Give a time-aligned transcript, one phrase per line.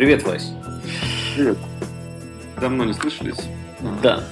[0.00, 0.50] Привет, Вась.
[1.36, 1.58] Привет.
[2.58, 3.36] Давно не слышались?
[4.02, 4.24] Да.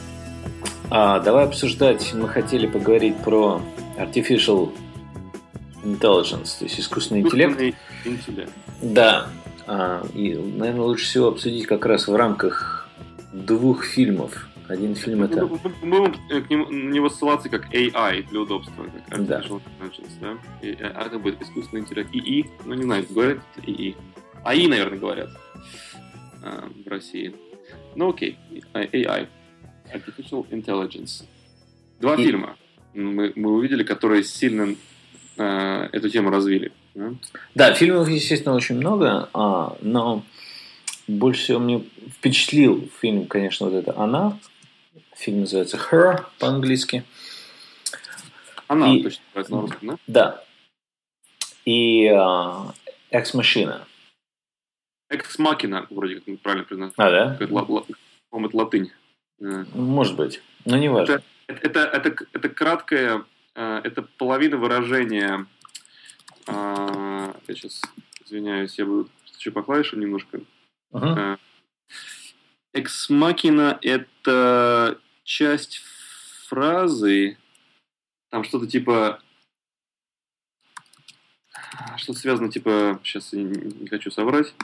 [0.89, 2.15] А, давай обсуждать.
[2.15, 3.61] Мы хотели поговорить про
[3.99, 4.73] artificial
[5.85, 7.61] intelligence, то есть искусственный интеллект.
[7.61, 7.75] Искусственный
[8.07, 8.53] интеллект.
[8.81, 9.29] Да.
[9.67, 12.89] А, и, наверное, лучше всего обсудить как раз в рамках
[13.35, 14.49] двух фильмов.
[14.69, 15.47] Один фильм это...
[15.83, 19.41] Мы будем э, к нему не воссылаться как AI для удобства, как Да.
[19.41, 20.39] intelligence, да?
[20.63, 22.09] И, э, А это будет искусственный интеллект.
[22.15, 23.95] ИИ, ну не знаю, говорят ИИ.
[24.45, 25.31] АИ, наверное, говорят
[26.43, 27.35] а, в России.
[27.95, 28.39] Ну окей,
[28.73, 29.27] А, AI.
[29.93, 31.25] Artificial Intelligence.
[32.01, 32.57] Два И- фильма
[32.95, 34.75] мы, мы увидели, которые сильно
[35.37, 36.73] э, эту тему развили.
[36.95, 37.13] да?
[37.55, 40.25] Да, фильмов, естественно, очень много, а, но
[41.07, 41.85] больше всего мне
[42.17, 44.39] впечатлил фильм, конечно, вот это «Она».
[45.17, 47.05] Фильм называется «Her» по-английски.
[48.67, 49.97] Она И- точно называется на русском, да?
[50.07, 50.45] Да.
[51.65, 52.75] И а,
[53.11, 53.33] «Экс
[55.09, 55.23] Машина».
[55.23, 56.95] Экс Макина, вроде как правильно произносим.
[56.97, 57.47] А, да?
[57.47, 58.93] По-моему, это латынь.
[59.41, 60.43] Э, Может быть.
[60.65, 61.23] Но не важно.
[61.47, 65.47] Это, это, это, это краткое, э, это половина выражения.
[66.47, 67.81] э, Я сейчас
[68.25, 70.41] извиняюсь, я буду стучу по клавишам немножко.
[70.91, 71.39] Мгм.
[72.75, 75.83] Экс Макина это часть
[76.49, 77.39] фразы,
[78.31, 79.21] там что-то типа
[81.97, 84.55] что-то связано типа, сейчас я не хочу соврать.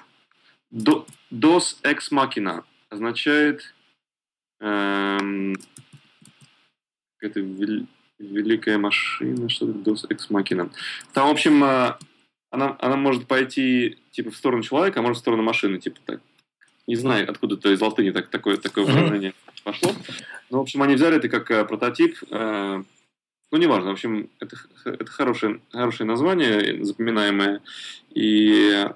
[0.75, 3.75] Dos ex machina означает
[4.61, 5.56] эм,
[7.20, 7.41] это
[8.19, 10.70] великая машина, что-то dos ex machina.
[11.12, 11.95] Там, в общем, э,
[12.50, 16.20] она, она может пойти типа в сторону человека, а может в сторону машины, типа так.
[16.89, 19.92] Не знаю, откуда то из латыни так, такое, такое выражение пошло.
[20.50, 22.18] Но, в общем, они взяли это как э, прототип.
[22.30, 22.83] э,
[23.51, 23.91] ну, неважно.
[23.91, 27.62] В общем, это, это хорошее, хорошее название, запоминаемое.
[28.11, 28.89] И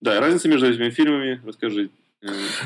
[0.00, 1.90] да, разница между этими фильмами, расскажи.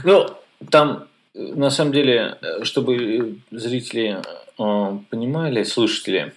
[0.04, 0.26] Ну,
[0.70, 4.20] там, на самом деле, чтобы зрители
[4.58, 6.32] э, понимали, слушатели,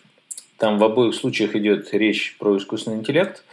[0.57, 3.43] там в обоих случаях идет речь про искусственный интеллект,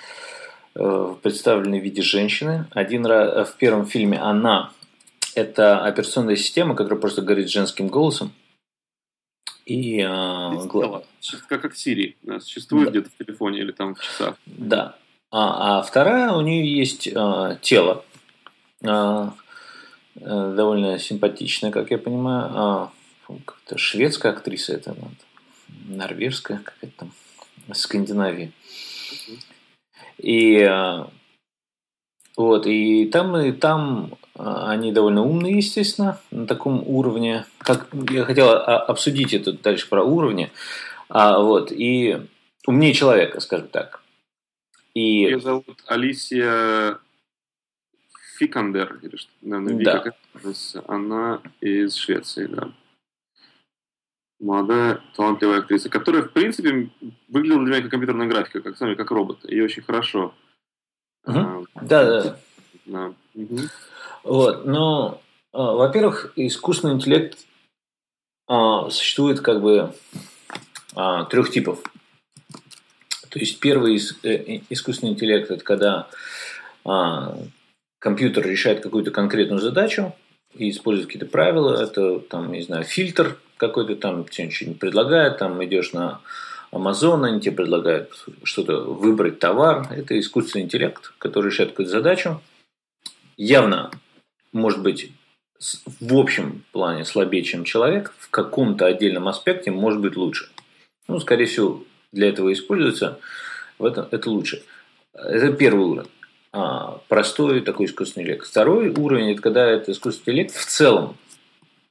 [0.75, 2.67] э, представленный в виде женщины.
[2.73, 4.73] Один раз в первом фильме она
[5.35, 8.33] это операционная система, которая просто говорит женским голосом.
[9.67, 10.69] И э,
[11.49, 12.91] Как, как Siri, да, существует Да.
[12.91, 14.37] где-то в телефоне или там в часах.
[14.47, 14.97] Да.
[15.37, 18.05] А, а вторая, у нее есть э, тело.
[18.83, 19.31] Э,
[20.15, 22.51] э, довольно симпатичное, как я понимаю.
[22.55, 22.93] А,
[23.45, 25.11] как-то шведская актриса это, ну,
[25.97, 27.13] норвежская какая-то там,
[27.75, 28.53] Скандинавия.
[30.19, 31.05] И э,
[32.37, 37.45] вот, и там, и там э, они довольно умные, естественно, на таком уровне.
[37.59, 40.53] Как я хотел а, обсудить это дальше про уровни.
[41.09, 42.21] А, вот, и
[42.69, 44.04] умнее человека, скажем так.
[44.95, 46.99] И Ее зовут Алисия
[48.39, 49.31] Фикандер, или что?
[49.43, 49.99] Наверное, Да.
[49.99, 50.85] Вика, кажется.
[50.87, 52.73] Она из Швеции, да.
[54.41, 56.91] Молодая, талантливая актриса, которая, в принципе,
[57.29, 59.39] выглядела для меня как компьютерная графика, как, смотри, как робот.
[59.45, 60.35] И очень хорошо.
[61.25, 62.37] А, да, да.
[62.87, 63.15] да.
[63.35, 63.69] Мгм.
[64.23, 65.23] Вот, но,
[65.53, 67.39] э, во-первых, искусственный интеллект
[68.49, 69.95] э, существует как бы
[70.97, 71.83] э, трех типов.
[73.35, 76.07] То есть первый из- э, искусственный интеллект это когда
[76.87, 76.91] э,
[77.99, 80.15] компьютер решает какую-то конкретную задачу
[80.55, 81.83] и использует какие-то правила.
[81.83, 86.21] Это там, не знаю, фильтр какой-то там тебе что-нибудь предлагает, там идешь на
[86.71, 88.13] Amazon, они тебе предлагают
[88.45, 89.89] что-то выбрать товар.
[89.91, 92.41] Это искусственный интеллект, который решает какую-то задачу.
[93.37, 93.91] Явно
[94.53, 95.11] может быть
[95.99, 100.51] в общем плане слабее, чем человек, в каком-то отдельном аспекте может быть лучше.
[101.09, 101.83] Ну, скорее всего,
[102.15, 103.19] для этого используется,
[103.79, 104.63] в этом это лучше.
[105.13, 106.11] Это первый уровень.
[106.53, 108.47] А, простой такой искусственный интеллект.
[108.47, 111.17] Второй уровень– это когда это искусственный интеллект в целом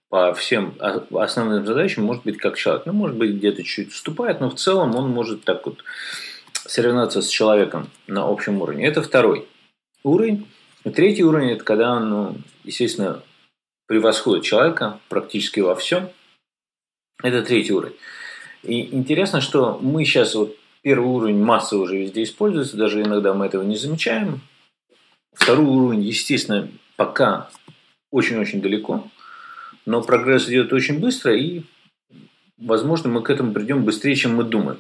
[0.10, 2.86] по всем основным задачам может быть как человек.
[2.86, 5.84] Ну, может быть, где-то чуть уступает, но в целом он может так вот
[6.54, 8.86] соревноваться с человеком на общем уровне.
[8.86, 9.48] Это второй
[10.04, 10.48] уровень.
[10.84, 13.24] И третий уровень– это когда он, ну, естественно,
[13.88, 16.10] превосходит человека практически во всем.
[17.22, 17.96] Это третий уровень.
[18.64, 23.46] И интересно, что мы сейчас вот первый уровень массово уже везде используется, даже иногда мы
[23.46, 24.42] этого не замечаем.
[25.34, 27.50] Второй уровень, естественно, пока
[28.12, 29.06] очень-очень далеко,
[29.86, 31.64] но прогресс идет очень быстро, и,
[32.58, 34.80] возможно, мы к этому придем быстрее, чем мы думаем.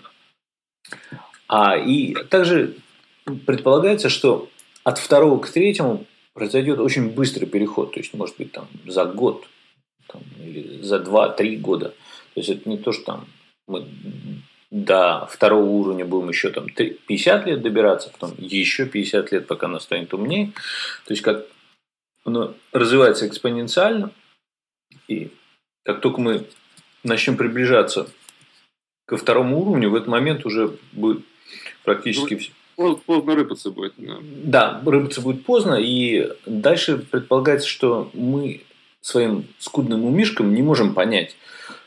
[1.47, 2.75] А, и также
[3.45, 4.49] предполагается, что
[4.83, 9.47] от второго к третьему произойдет очень быстрый переход, то есть, может быть, там, за год
[10.07, 11.89] там, или за 2-3 года.
[12.33, 13.27] То есть, это не то, что там
[13.67, 13.87] мы
[14.71, 19.79] до второго уровня будем еще там 50 лет добираться, потом еще 50 лет, пока она
[19.79, 20.51] станет умнее.
[21.05, 21.45] То есть, как
[22.25, 24.11] оно развивается экспоненциально,
[25.07, 25.29] и
[25.83, 26.45] как только мы
[27.03, 28.09] начнем приближаться
[29.05, 31.23] ко второму уровню, в этот момент уже будет
[31.83, 32.51] практически все.
[32.75, 33.93] Поздно рыпаться будет.
[33.97, 34.17] Да.
[34.21, 38.63] да, рыпаться будет поздно, и дальше предполагается, что мы
[39.01, 41.35] своим скудным умишкам не можем понять,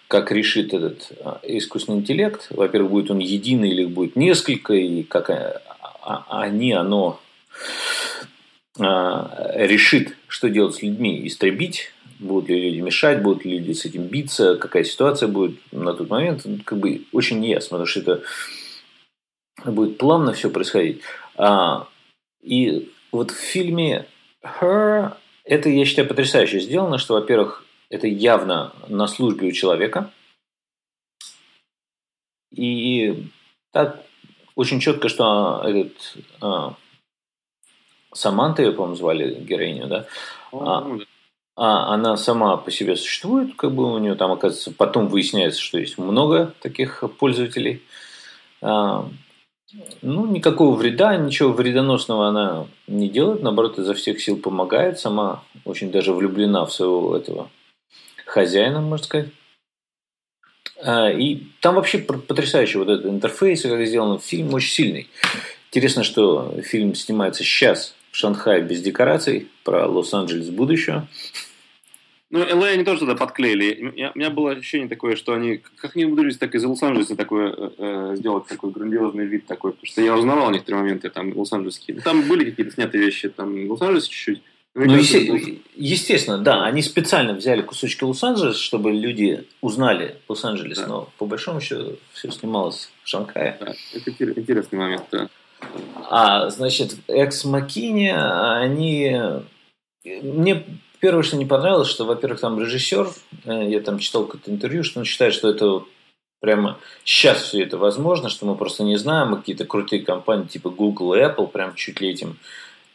[0.08, 2.46] как решит этот а, искусственный интеллект.
[2.50, 5.60] Во-первых, будет он единый или будет несколько, и как а,
[6.02, 7.20] а, они, оно
[8.78, 14.02] решит, что делать с людьми, истребить, будут ли люди мешать, будут ли люди с этим
[14.02, 18.22] биться, какая ситуация будет на тот момент, как бы очень неясно, потому что это
[19.64, 21.00] будет плавно все происходить.
[22.42, 24.04] И вот в фильме
[24.44, 25.14] Her
[25.46, 30.10] это, я считаю, потрясающе сделано, что, во-первых, это явно на службе у человека.
[32.50, 33.28] И
[33.72, 34.02] так
[34.54, 36.74] очень четко, что этот а,
[38.14, 40.06] Саманта, ее, по-моему, звали героиню, да?
[40.52, 40.88] А,
[41.56, 45.78] а, она сама по себе существует, как бы у нее там, оказывается, потом выясняется, что
[45.78, 47.82] есть много таких пользователей.
[48.62, 49.08] А,
[50.00, 55.90] ну, никакого вреда, ничего вредоносного она не делает, наоборот, изо всех сил помогает, сама очень
[55.90, 57.50] даже влюблена в своего этого
[58.26, 59.28] хозяина, можно сказать.
[60.82, 65.11] А, и там вообще потрясающий вот этот интерфейс, как сделан фильм, очень сильный.
[65.70, 71.08] Интересно, что фильм снимается сейчас в Шанхае без декораций, про Лос-Анджелес будущего.
[72.28, 74.11] Ну, LA они тоже туда подклеили.
[74.14, 77.70] У меня было ощущение такое, что они, как не умудрились, так из Лос-Анджелеса такое, э,
[77.78, 79.73] э, сделать такой грандиозный вид такой.
[79.73, 82.00] Потому что я узнавал некоторые моменты там лос-анджелесские.
[82.00, 84.43] Там были какие-то снятые вещи, там в Лос-Анджелесе чуть-чуть.
[84.78, 90.87] Ну, есте- естественно, да, они специально взяли кусочки Лос-Анджелеса, чтобы люди узнали Лос-Анджелес, да.
[90.87, 93.56] но по большому счету все снималось в Шанхае.
[93.58, 95.28] Да, это интересный момент, да.
[96.11, 99.19] А, значит, Экс Макини, они...
[100.05, 100.62] Мне
[101.00, 103.08] Первое, что не понравилось, что, во-первых, там режиссер,
[103.44, 105.84] э, я там читал какое-то интервью, что он считает, что это
[106.40, 110.70] прямо сейчас все это возможно, что мы просто не знаем, и какие-то крутые компании типа
[110.70, 112.38] Google и Apple прям чуть ли этим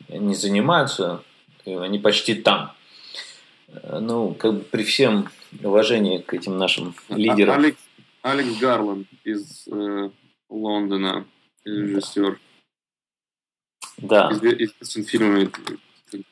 [0.09, 1.21] не занимаются,
[1.65, 2.73] они почти там.
[3.67, 5.29] Э, ну, как бы при всем
[5.63, 7.59] уважении к этим нашим а, лидерам.
[7.59, 7.79] Алекс,
[8.21, 10.09] Алекс Гарланд из э,
[10.49, 11.25] Лондона,
[11.65, 12.39] режиссер.
[13.97, 14.31] Да.
[14.31, 15.51] Известен фильмами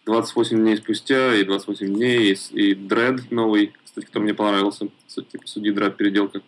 [0.05, 5.45] 28 дней спустя, и 28 дней, и, и Дред новый, кстати, который мне понравился, типа
[5.47, 6.41] Судьи Дред переделка.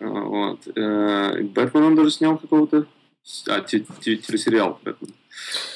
[0.00, 0.66] А, вот.
[0.76, 2.86] Э, Бэтмен он даже снял какого-то.
[3.48, 5.14] А, телесериал Бэтмен.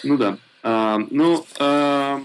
[0.03, 0.39] Ну да.
[0.65, 2.23] А, ну, а,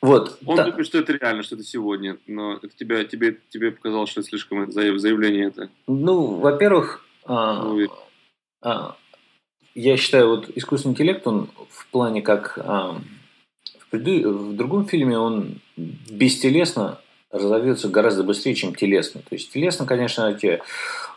[0.00, 0.38] вот.
[0.46, 0.64] Он да.
[0.64, 4.28] думает, что это реально, что это сегодня, но это тебя, тебе, тебе показалось, что это
[4.28, 5.68] слишком заявление это.
[5.88, 7.88] Ну, во-первых, а, ну,
[8.62, 8.96] а,
[9.74, 13.00] я считаю, вот искусственный интеллект, он в плане как а,
[13.80, 14.32] в, преду...
[14.32, 17.00] в другом фильме он бестелесно
[17.38, 19.20] разовьется гораздо быстрее, чем телесно.
[19.20, 20.60] То есть телесно, конечно, эти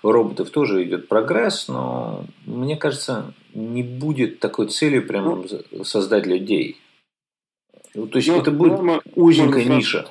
[0.03, 6.79] роботов тоже идет прогресс, но мне кажется, не будет такой цели прям ну, создать людей.
[7.93, 10.09] Ну, то есть ну, это будет норма, узенькая ниша.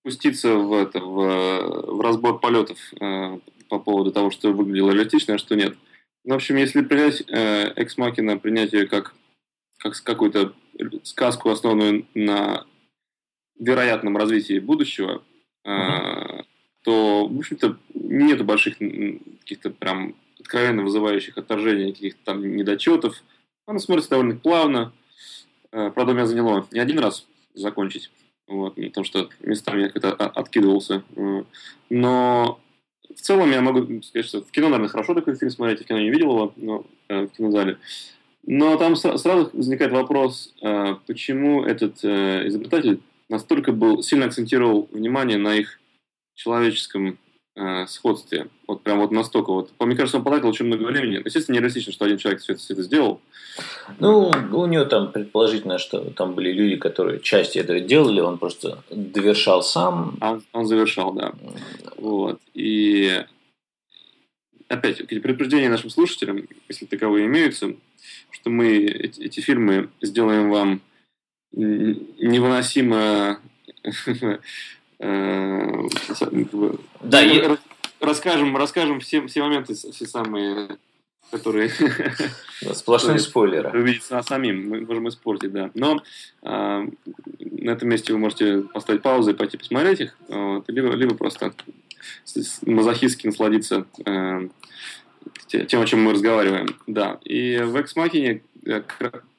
[0.00, 5.38] Спуститься в, это, в, в разбор полетов э, по поводу того, что выглядело реалистично, а
[5.38, 5.76] что нет.
[6.24, 9.14] В общем, если принять э, экс-макина, принять ее как,
[9.78, 10.52] как какую-то
[11.02, 12.66] сказку, основанную на
[13.58, 15.22] вероятном развитии будущего,
[15.68, 16.44] uh-huh.
[16.82, 23.22] то, в общем-то, нету больших каких-то прям откровенно вызывающих отторжений, каких-то там недочетов.
[23.66, 24.92] Она смотрится довольно плавно.
[25.72, 28.10] Э, правда, меня заняло не один раз закончить,
[28.46, 31.02] вот, потому что местами я как-то откидывался.
[31.16, 31.44] Э,
[31.90, 32.60] но
[33.14, 35.98] в целом я могу сказать, что в кино, наверное, хорошо такой фильм смотреть, в кино
[35.98, 37.78] не видел его, но э, в кинозале.
[38.46, 40.54] Но там сразу возникает вопрос,
[41.06, 45.80] почему этот э, изобретатель настолько был, сильно акцентировал внимание на их
[46.34, 47.18] человеческом
[47.56, 48.48] э, сходстве.
[48.66, 49.70] Вот прям вот настолько вот.
[49.78, 51.20] Мне кажется, он потратил очень много времени.
[51.24, 53.20] Естественно, нереалистично, что один человек все это, все это сделал.
[53.98, 58.82] Ну, у него там предположительно, что там были люди, которые части этого делали, он просто
[58.90, 60.16] довершал сам.
[60.20, 61.32] А он, он завершал, да.
[61.96, 62.40] Вот.
[62.54, 63.24] И
[64.68, 67.74] опять, предупреждение нашим слушателям, если таковые имеются,
[68.30, 70.80] что мы эти, эти фильмы сделаем вам
[71.52, 73.40] невыносимо
[73.84, 74.38] э,
[77.02, 77.58] да,
[78.00, 80.78] расскажем, расскажем все, все моменты, все самые
[81.30, 81.70] которые...
[82.72, 83.78] Сплошные спойлеры.
[83.78, 85.70] Увидеть самим, мы можем испортить, да.
[85.74, 86.02] Но
[86.42, 86.88] э,
[87.40, 91.52] на этом месте вы можете поставить паузу и пойти посмотреть их, вот, либо, либо просто
[92.62, 94.48] мазохистски насладиться э,
[95.46, 96.68] тем, о чем мы разговариваем.
[96.86, 97.18] Да.
[97.24, 98.42] И в Экс Махине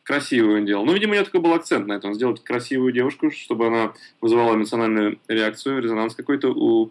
[0.09, 0.85] красивую он делал.
[0.85, 2.15] Ну, видимо, у него такой был акцент на этом.
[2.15, 6.89] Сделать красивую девушку, чтобы она вызывала эмоциональную реакцию, резонанс какой-то у,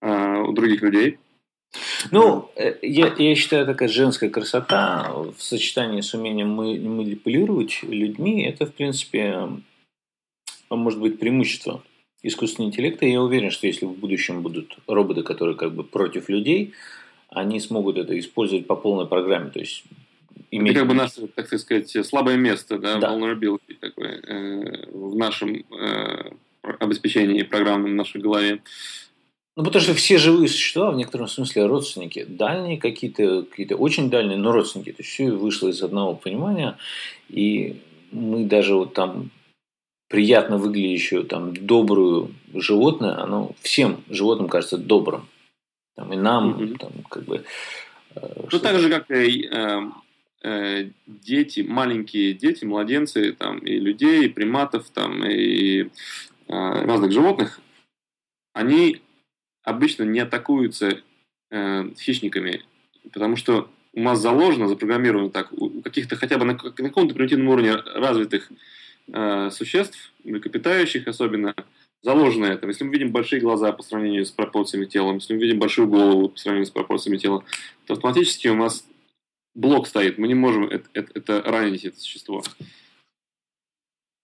[0.00, 1.18] э, у других людей.
[2.10, 8.66] Ну, э, я, я считаю, такая женская красота в сочетании с умением манипулировать людьми, это,
[8.66, 9.48] в принципе,
[10.68, 11.80] может быть преимущество
[12.24, 13.06] искусственного интеллекта.
[13.06, 16.72] И я уверен, что если в будущем будут роботы, которые как бы против людей,
[17.28, 19.50] они смогут это использовать по полной программе.
[19.50, 19.84] То есть
[20.52, 20.72] иметь...
[20.72, 23.12] Это как бы наше, так сказать, слабое место, да, да.
[23.12, 26.30] vulnerability такое, э, в нашем э,
[26.78, 28.62] обеспечении программном в нашей голове.
[29.56, 32.24] Ну, потому что все живые существа, в некотором смысле, родственники.
[32.24, 34.92] Дальние какие-то, какие-то очень дальние, но родственники.
[34.92, 36.78] То есть, все вышло из одного понимания.
[37.28, 37.82] И
[38.12, 39.30] мы даже вот там
[40.08, 45.26] приятно выглядящую, там, добрую животное, оно всем животным кажется добрым.
[45.96, 46.78] Там, и нам, mm-hmm.
[46.78, 47.44] там, как бы...
[48.14, 49.80] Э, ну, так же, как и э, э,
[51.06, 55.88] дети, маленькие дети, младенцы, там, и людей, и приматов, там, и э,
[56.48, 57.60] разных животных,
[58.52, 59.00] они
[59.62, 61.00] обычно не атакуются
[61.50, 62.62] э, хищниками,
[63.12, 67.48] потому что у нас заложено, запрограммировано так, у каких-то хотя бы на, на каком-то примитивном
[67.48, 68.50] уровне развитых
[69.12, 71.54] э, существ, млекопитающих особенно,
[72.02, 72.66] заложено это.
[72.66, 76.30] Если мы видим большие глаза по сравнению с пропорциями тела, если мы видим большую голову
[76.30, 77.44] по сравнению с пропорциями тела,
[77.86, 78.84] то автоматически у нас
[79.54, 82.42] блок стоит, мы не можем это, это, это ранить, это существо.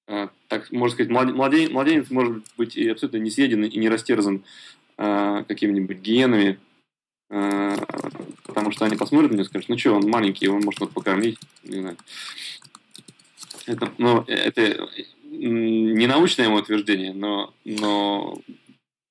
[0.08, 4.42] А, так, можно сказать, младенец, младенец может быть и абсолютно не съеден и не растерзан
[4.97, 6.58] а, какими-нибудь генами,
[7.30, 7.76] а,
[8.44, 11.38] потому что они посмотрят на него и скажут, ну что, он маленький, его можно покормить,
[11.62, 11.97] не знаю.
[13.66, 14.88] Это, ну, это
[15.25, 18.40] не научное мое утверждение, но, но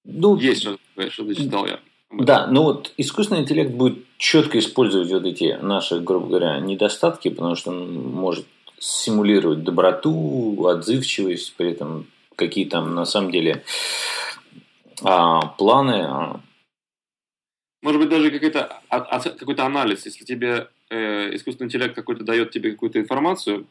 [0.04, 1.80] ну, есть что-то, что-то читал я.
[2.12, 7.56] Да, ну вот искусственный интеллект будет четко использовать вот эти наши, грубо говоря, недостатки, потому
[7.56, 8.46] что он может
[8.80, 13.64] симулировать доброту, отзывчивость, при этом какие там на самом деле
[15.04, 16.06] а, планы.
[16.08, 16.42] А.
[17.82, 22.52] Может быть, даже какой-то, а, а, какой-то анализ, если тебе э, искусственный интеллект какой-то дает
[22.52, 23.68] тебе какую-то информацию,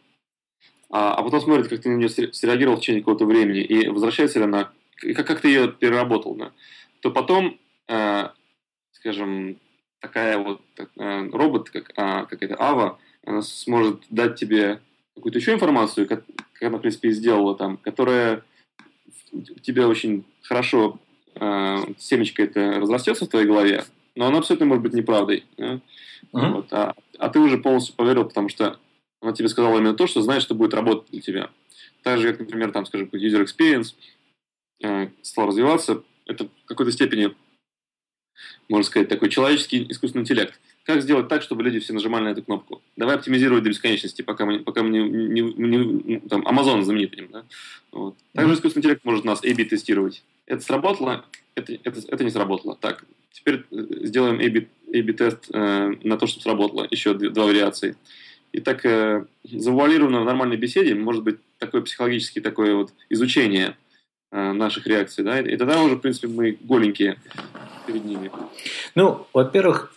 [0.91, 4.39] а, а потом смотрит, как ты на нее среагировал в течение какого-то времени, и возвращается
[4.39, 6.53] ли она, как, как ты ее переработал, да,
[7.01, 7.59] то потом,
[8.93, 9.59] скажем,
[10.01, 14.81] такая вот э, робот, как, э, как это Ава, она сможет дать тебе
[15.15, 18.43] какую-то еще информацию, как, как она, в принципе, и сделала там, которая
[19.63, 20.99] тебе очень хорошо
[21.35, 25.45] э, семечко это разрастется в твоей голове, но она абсолютно может быть неправдой.
[25.57, 25.81] Да?
[26.33, 26.53] Uh-huh.
[26.53, 28.79] Вот, а, а ты уже полностью поверил, потому что
[29.21, 31.51] она тебе сказала именно то, что знает, что будет работать для тебя.
[32.03, 33.95] Так же, как, например, там, скажем, user experience
[34.83, 37.35] э, стал развиваться, это в какой-то степени,
[38.69, 40.59] можно сказать, такой человеческий искусственный интеллект.
[40.85, 42.81] Как сделать так, чтобы люди все нажимали на эту кнопку?
[42.97, 47.29] Давай оптимизировать до бесконечности, пока мы, пока мы не, не, не там, Amazon знаменитый.
[47.33, 47.43] Да?
[47.91, 48.15] Вот.
[48.33, 50.23] Также искусственный интеллект может нас A-B тестировать.
[50.47, 51.25] Это сработало,
[51.57, 52.77] это, это, это не сработало.
[52.81, 56.87] Так, теперь э, сделаем A-B, A-B тест э, на то, чтобы сработало.
[56.89, 57.97] Еще два вариации.
[58.53, 63.77] И так э, завуалированно в нормальной беседе может быть такое психологическое такое вот изучение
[64.31, 67.19] э, наших реакций, да, и тогда уже, в принципе, мы голенькие
[67.87, 68.31] перед ними.
[68.95, 69.95] Ну, во-первых,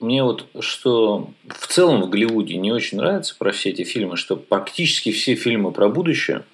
[0.00, 4.36] мне вот что в целом в Голливуде не очень нравится про все эти фильмы, что
[4.36, 6.44] практически все фильмы про будущее,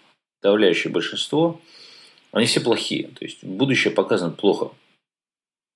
[0.42, 1.60] давляющее большинство,
[2.32, 3.08] они все плохие.
[3.18, 4.72] То есть будущее показано плохо.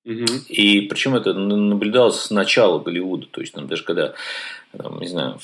[0.05, 0.27] Угу.
[0.49, 3.27] И причем это наблюдалось с начала Голливуда.
[3.27, 4.15] То есть там даже когда,
[4.77, 5.39] там, не знаю,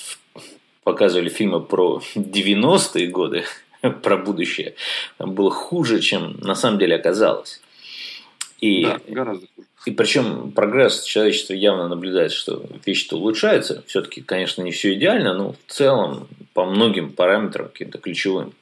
[0.83, 3.45] показывали фильмы про 90-е годы,
[4.03, 4.75] про будущее,
[5.19, 7.61] там было хуже, чем на самом деле оказалось.
[8.61, 9.69] И, да, гораздо хуже.
[9.87, 13.85] И причем прогресс человечества явно наблюдает, что вещи-то улучшаются.
[13.87, 18.53] Все-таки, конечно, не все идеально, но в целом по многим параметрам, каким-то ключевым.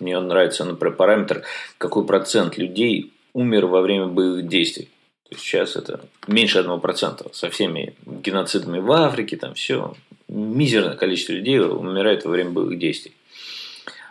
[0.00, 1.44] Мне нравится, например, параметр,
[1.78, 4.88] какой процент людей умер во время боевых действий.
[5.28, 9.94] То есть сейчас это меньше одного процента со всеми геноцидами в Африке, там все
[10.28, 13.12] мизерное количество людей умирает во время боевых действий.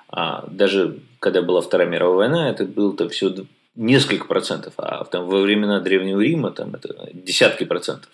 [0.10, 3.34] А даже когда была Вторая мировая война, это было-то все
[3.76, 8.10] несколько процентов, а там, во времена Древнего Рима там это десятки процентов.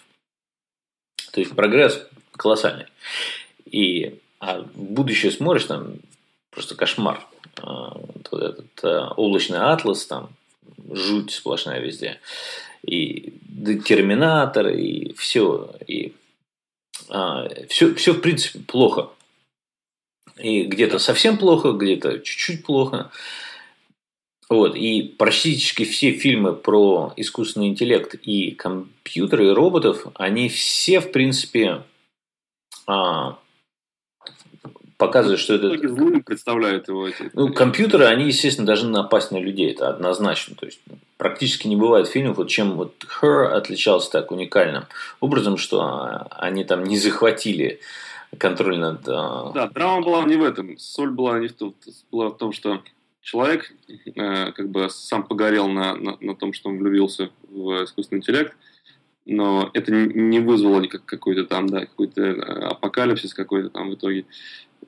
[1.32, 2.88] То есть прогресс колоссальный.
[3.66, 5.96] И а будущее смотришь, там
[6.50, 7.28] просто кошмар.
[7.58, 10.30] А, вот этот а, облачный атлас, там
[10.92, 12.20] жуть сплошная везде.
[12.84, 13.34] И
[13.86, 15.76] терминатор, и все.
[15.88, 16.16] И
[17.10, 19.10] а, все, все, в принципе, плохо.
[20.38, 23.12] И где-то совсем плохо, где-то чуть-чуть плохо.
[24.50, 31.12] Вот, и практически все фильмы про искусственный интеллект и компьютеры, и роботов, они все, в
[31.12, 31.84] принципе,
[32.88, 33.38] а,
[34.98, 35.78] показывает, что это...
[35.88, 37.30] Злым представляют его эти...
[37.34, 40.56] Ну, компьютеры, они, естественно, должны напасть на людей, это однозначно.
[40.56, 40.82] То есть,
[41.18, 44.86] практически не бывает фильмов, вот чем вот Her отличался так уникальным
[45.20, 47.82] образом, что они там не захватили
[48.38, 49.08] контроль над...
[49.08, 50.76] А, да, драма была не в этом.
[50.80, 51.76] Соль была не в том,
[52.12, 52.82] была в том что
[53.22, 58.20] человек э, как бы сам погорел на, на, на том, что он влюбился в искусственный
[58.20, 58.56] интеллект,
[59.26, 62.34] но это не вызвало никак какой-то там, да, какой-то э,
[62.68, 64.26] апокалипсис какой-то там в итоге.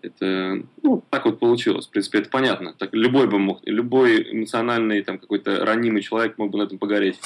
[0.01, 1.85] Это, ну, так вот получилось.
[1.85, 2.73] В принципе, это понятно.
[2.73, 7.19] Так любой бы мог, любой эмоциональный, там, какой-то ранимый человек мог бы на этом погореть.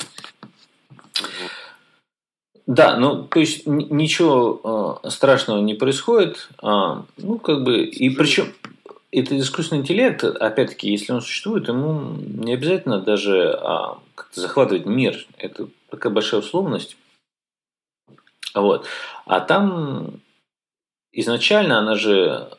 [2.68, 6.50] Да, ну, то есть ничего э, страшного не происходит.
[6.62, 8.48] Э, ну, как бы, и причем
[9.20, 14.00] это искусственный интеллект, опять-таки, если он существует, ему не обязательно даже а,
[14.34, 15.26] захватывать мир.
[15.38, 16.98] Это такая большая условность.
[18.54, 18.86] Вот.
[19.26, 20.22] А там
[21.12, 22.50] изначально она же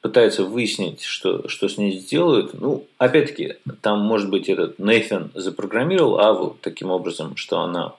[0.00, 2.54] пытается выяснить, что, что с ней сделают.
[2.54, 7.94] Ну, опять-таки, там, может быть, этот Нейтан запрограммировал Аву таким образом, что она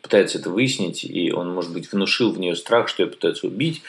[0.00, 3.82] пытается это выяснить, и он, может быть, внушил в нее страх, что ее пытаются убить,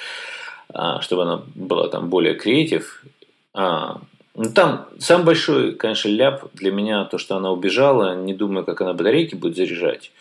[0.73, 3.03] а, чтобы она была там более креатив.
[3.53, 4.01] А,
[4.35, 8.81] ну, там самый большой, конечно, ляп для меня то, что она убежала, не думая, как
[8.81, 10.11] она батарейки будет заряжать.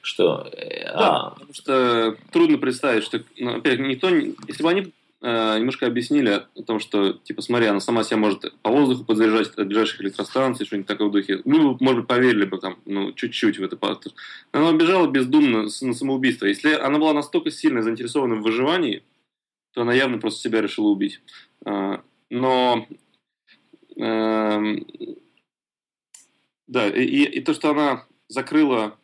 [0.00, 1.30] Что, э, да, а...
[1.30, 6.62] потому что трудно представить, что, ну, опять, никто, если бы они э, немножко объяснили о
[6.62, 10.88] том, что, типа, смотри, она сама себя может по воздуху подзаряжать от ближайших электростанций, что-нибудь
[10.88, 11.40] такое в духе.
[11.46, 13.78] Ну, может быть, поверили бы там, ну, чуть-чуть в это.
[14.52, 16.44] Она убежала бездумно на самоубийство.
[16.44, 19.02] Если она была настолько сильно заинтересована в выживании,
[19.72, 21.20] то она явно просто себя решила убить.
[22.30, 22.86] Но
[23.96, 24.76] э,
[26.66, 28.96] да, и, и то, что она закрыла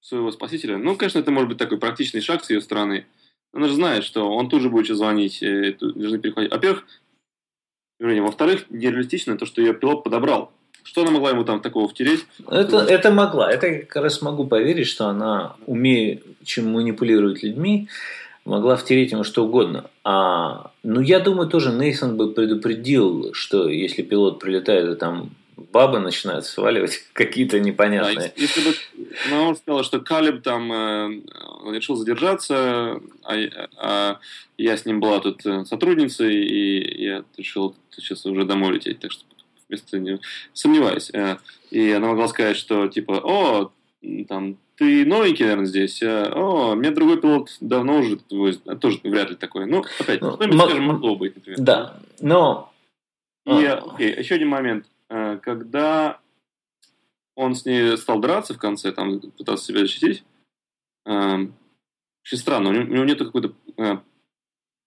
[0.00, 3.06] своего спасителя, ну, конечно, это может быть такой практичный шаг с ее стороны.
[3.52, 6.52] Она же знает, что он тут же будет звонить, э, должны переходить.
[6.52, 6.86] Во-первых,
[8.00, 10.52] во-вторых, нереалистично то, что ее пилот подобрал.
[10.82, 12.26] Что она могла ему там такого втереть?
[12.46, 13.50] Это, это могла.
[13.50, 17.88] Это я как раз могу поверить, что она, умеет чем манипулировать людьми,
[18.44, 19.90] могла втереть ему что угодно.
[20.02, 25.98] А, ну, я думаю, тоже Нейсон бы предупредил, что если пилот прилетает, и там бабы
[25.98, 28.28] начинают сваливать какие-то непонятные.
[28.28, 28.74] Да, если бы
[29.30, 31.22] ну, он сказал, что Калиб там э,
[31.72, 33.34] решил задержаться, а,
[33.76, 34.18] а
[34.58, 39.12] я с ним была тут э, сотрудницей, и я решил сейчас уже домой лететь, так
[39.12, 39.24] что
[39.68, 40.18] вместо него
[40.52, 41.10] сомневаюсь.
[41.12, 41.38] Э,
[41.70, 43.72] и она могла сказать, что типа, о,
[44.28, 46.02] там, ты новенький, наверное, здесь.
[46.02, 49.66] А, о, у меня другой пилот давно уже тоже вряд ли такой.
[49.66, 51.60] Ну, опять, ну, что-нибудь, м- скажем, могло быть, например.
[51.60, 52.72] Да, но...
[53.46, 53.78] И, а...
[53.78, 54.86] окей, еще один момент.
[55.08, 56.20] Э, когда
[57.36, 60.24] он с ней стал драться в конце, там, пытался себя защитить,
[61.06, 61.46] э,
[62.24, 63.98] очень странно, у него, у него нету какой-то э,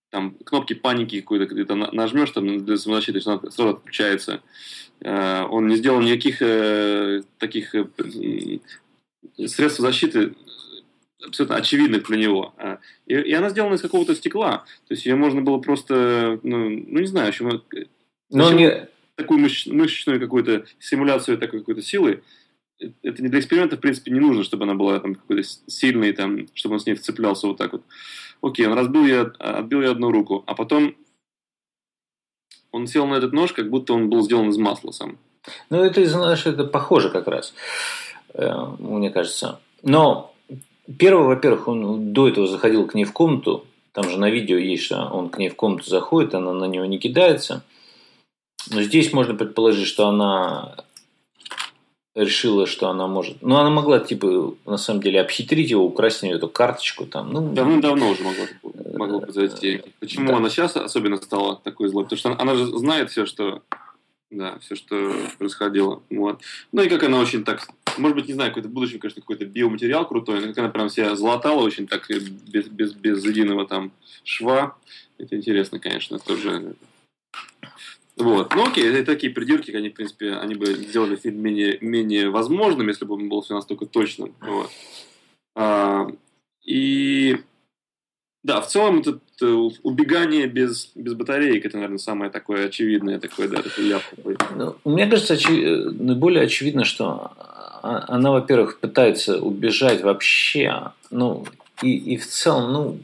[0.09, 4.41] там кнопки паники какой-то, когда ты нажмешь там для самозащиты, она сразу отключается.
[5.01, 6.39] Он не сделал никаких
[7.37, 7.75] таких
[9.45, 10.35] средств защиты
[11.25, 12.53] абсолютно очевидных для него.
[12.57, 14.65] А, и, и она сделана из какого-то стекла.
[14.87, 17.61] То есть ее можно было просто, ну, ну не знаю, почему...
[18.29, 18.87] Но не...
[19.15, 22.23] Такую мышц, мышечную какую-то симуляцию такой какой-то силы.
[23.01, 26.47] Это не для эксперимента, в принципе, не нужно, чтобы она была там какой-то сильной, там,
[26.53, 27.81] чтобы он с ней вцеплялся вот так вот.
[28.41, 30.95] Окей, он разбил ей, отбил ей одну руку, а потом
[32.71, 35.17] он сел на этот нож, как будто он был сделан из масла сам.
[35.71, 37.55] Ну, это, знаешь, это похоже как раз.
[38.37, 39.59] Э, мне кажется.
[39.83, 40.33] Но
[40.97, 43.65] первое, во-первых, он до этого заходил к ней в комнату.
[43.91, 46.85] Там же на видео есть, что он к ней в комнату заходит, она на него
[46.85, 47.63] не кидается.
[48.69, 50.75] Но здесь можно предположить, что она
[52.13, 53.41] решила, что она может...
[53.41, 57.05] Ну, она могла, типа, на самом деле, обхитрить его, украсть у него эту карточку.
[57.05, 58.45] Там, ну, Давно-давно уже могла,
[58.97, 59.83] могла произойти.
[59.99, 60.37] Почему да.
[60.37, 62.05] она сейчас особенно стала такой злой?
[62.05, 63.61] Потому что она, она же знает все, что...
[64.29, 66.01] Да, все, что происходило.
[66.09, 66.41] Вот.
[66.73, 69.45] Ну и как она очень так может быть, не знаю, какой-то в будущем, конечно, какой-то
[69.45, 73.91] биоматериал крутой, но она прям себя золотала очень так, без, без, без единого там
[74.23, 74.75] шва.
[75.17, 76.75] Это интересно, конечно, тоже.
[78.17, 78.53] Вот.
[78.55, 82.87] Ну окей, это такие придирки, они, в принципе, они бы сделали фильм менее, менее возможным,
[82.87, 84.33] если бы он был все настолько точным.
[84.41, 84.71] Вот.
[85.55, 86.07] А,
[86.65, 87.37] и
[88.43, 89.19] да, в целом это
[89.83, 94.03] убегание без, без батареек, это, наверное, самое такое очевидное, такое, да, такой ляп.
[94.55, 95.49] Ну, мне кажется, очи...
[95.49, 97.33] наиболее очевидно, что
[97.81, 101.45] она, во-первых, пытается убежать вообще, ну,
[101.81, 102.99] и, и в целом, ну,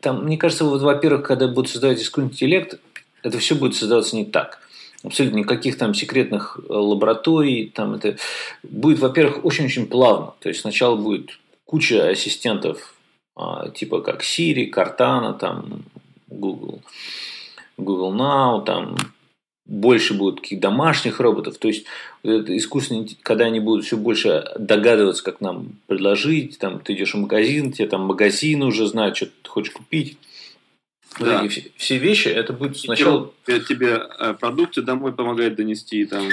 [0.00, 2.78] там, мне кажется, вот, во-первых, когда будут создавать искусственный интеллект,
[3.22, 4.58] это все будет создаваться не так.
[5.02, 8.16] Абсолютно никаких там секретных э, лабораторий, там это
[8.62, 10.34] будет, во-первых, очень-очень плавно.
[10.40, 12.94] То есть сначала будет куча ассистентов,
[13.34, 15.84] а, типа как Siri, Cortana, там
[16.28, 16.82] Google.
[17.78, 18.96] Google Now, там
[19.70, 21.56] больше будет каких домашних роботов.
[21.58, 21.86] То есть,
[22.24, 27.18] это искусственный, когда они будут все больше догадываться, как нам предложить, там, ты идешь в
[27.18, 30.18] магазин, тебе там магазин уже знает, что ты хочешь купить.
[31.18, 31.42] Да.
[31.42, 33.32] Вот все, все вещи, это будет сначала...
[33.46, 36.04] Тебе, тебе э, продукты домой помогает донести.
[36.04, 36.28] Там.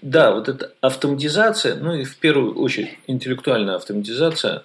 [0.00, 4.62] Да, вот эта автоматизация, ну и в первую очередь интеллектуальная автоматизация.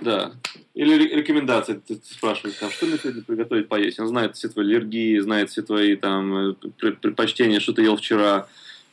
[0.00, 0.32] Да.
[0.74, 4.00] Или рекомендации, ты, спрашиваешь, там, что мне сегодня приготовить поесть.
[4.00, 8.48] Он знает все твои аллергии, знает все твои там, э, предпочтения, что ты ел вчера.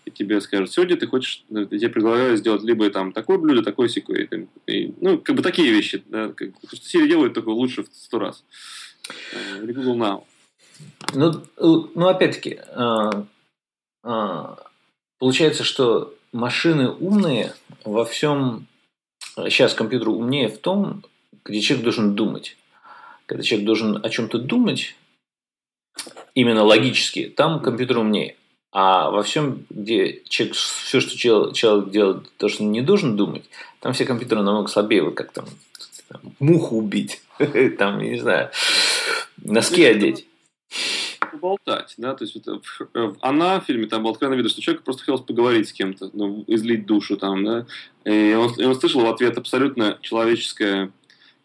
[0.06, 3.64] И тебе скажут, сегодня ты хочешь, э, я тебе предлагаю сделать либо там такое блюдо,
[3.64, 4.28] такое секое.
[4.68, 6.04] Ну, как бы такие вещи.
[6.08, 8.44] Да, как, что Siri делает только лучше в сто раз.
[9.62, 10.24] Google Now.
[11.14, 11.42] Ну,
[11.96, 13.26] ну опять-таки, а,
[14.04, 14.58] а,
[15.18, 18.68] получается, что машины умные во всем...
[19.46, 21.04] Сейчас компьютер умнее в том,
[21.46, 22.58] где человек должен думать.
[23.26, 24.96] Когда человек должен о чем-то думать,
[26.36, 28.36] именно логически, там компьютер умнее.
[28.72, 33.44] А во всем, где человек, все, что человек делает, то, что не должен думать,
[33.80, 35.46] там все компьютеры намного слабее, вот как там,
[36.08, 37.22] там муху убить,
[37.78, 38.52] там, не знаю,
[39.38, 40.28] носки одеть
[41.32, 45.04] поболтать, да, то есть вот, она в фильме там было откровенно видно, что человек просто
[45.04, 47.66] хотел поговорить с кем-то, ну, излить душу там, да,
[48.06, 50.92] и он, и он слышал в ответ абсолютно человеческое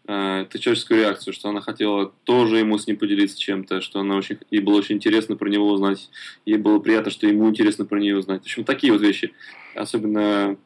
[0.07, 4.39] э, человеческую реакцию, что она хотела тоже ему с ним поделиться чем-то, что она очень,
[4.51, 6.11] ей было очень интересно про него узнать,
[6.45, 8.43] ей было приятно, что ему интересно про нее узнать.
[8.43, 9.33] В общем, такие вот вещи.
[9.75, 10.57] Особенно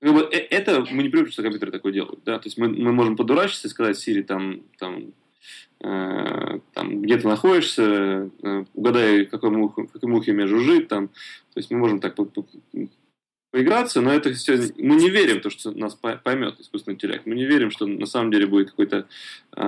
[0.00, 2.68] как бы, э, это мы не привыкли, что компьютеры такое делают, да, то есть мы,
[2.68, 5.10] мы можем подурачиться и сказать Сири там, там, э,
[5.80, 11.70] там где ты находишься, э, угадай, какой мух, какой мухе меня жужжит, там, то есть
[11.70, 12.16] мы можем так
[13.50, 17.26] поиграться, но это все, мы не верим в то, что нас поймет искусственный интеллект.
[17.26, 19.06] Мы не верим, что на самом деле будет какой-то
[19.56, 19.62] э,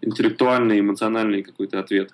[0.00, 2.12] интеллектуальный, эмоциональный какой-то ответ.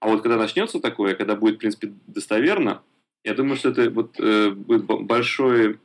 [0.00, 2.82] А вот когда начнется такое, когда будет, в принципе, достоверно,
[3.24, 5.76] я думаю, что это вот, э, будет большой э,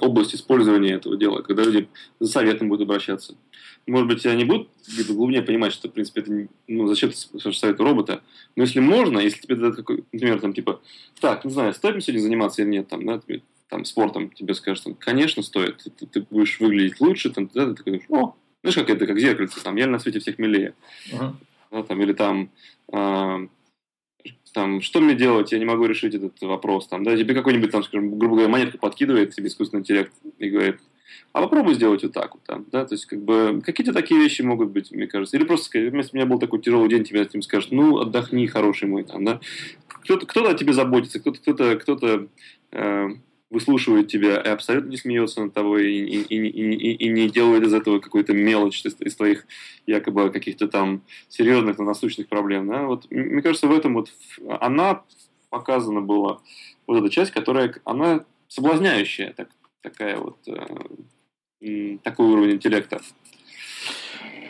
[0.00, 1.88] область использования этого дела, когда люди
[2.20, 3.36] за советом будут обращаться.
[3.86, 7.78] Может быть, они будут где-то глубже понимать, что, в принципе, это ну, зачем ты спрашиваешь
[7.78, 8.22] робота.
[8.56, 10.80] Но если можно, если тебе дадут какой, например, там, типа,
[11.20, 14.54] так, не знаю, стоит мне сегодня заниматься или нет, там, да, тебе, там, спортом, тебе
[14.54, 18.74] скажут, там, конечно, стоит, ты, ты будешь выглядеть лучше, там, да, ты такой, о, знаешь,
[18.74, 20.74] как это, как зеркальце, там, я на свете всех милее.
[21.12, 21.34] Uh-huh.
[21.70, 22.50] Да, там, или там,
[22.92, 23.48] э,
[24.56, 27.84] там, что мне делать, я не могу решить этот вопрос, там, да, тебе какой-нибудь, там,
[27.84, 30.78] скажем, грубо говоря, монетку подкидывает тебе искусственный интеллект и говорит,
[31.34, 34.40] а попробуй сделать вот так вот там, да, то есть как бы какие-то такие вещи
[34.40, 35.36] могут быть, мне кажется.
[35.36, 38.88] Или просто если у меня был такой тяжелый день, тебе этим скажут, ну, отдохни, хороший
[38.88, 39.40] мой там, да.
[39.88, 42.28] Кто-то, кто-то о тебе заботится, кто-то, кто-то, кто-то
[42.72, 43.08] э,
[43.50, 47.62] выслушивает тебя и абсолютно не смеется над тобой и, и, и, и, и не делает
[47.62, 49.46] из этого какой-то мелочь из, из твоих
[49.86, 52.68] якобы каких-то там серьезных, насущных проблем.
[52.68, 52.82] Да?
[52.82, 54.10] Вот, мне кажется, в этом вот
[54.60, 55.02] она
[55.48, 56.40] показана была,
[56.86, 59.48] вот эта часть, которая, она соблазняющая, так,
[59.80, 60.36] такая вот
[61.60, 63.00] э, такой уровень интеллекта?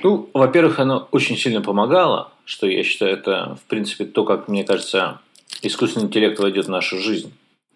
[0.03, 4.65] Ну, во-первых, оно очень сильно помогало, что я считаю, это, в принципе, то, как, мне
[4.65, 5.21] кажется,
[5.63, 7.33] искусственный интеллект войдет в нашу жизнь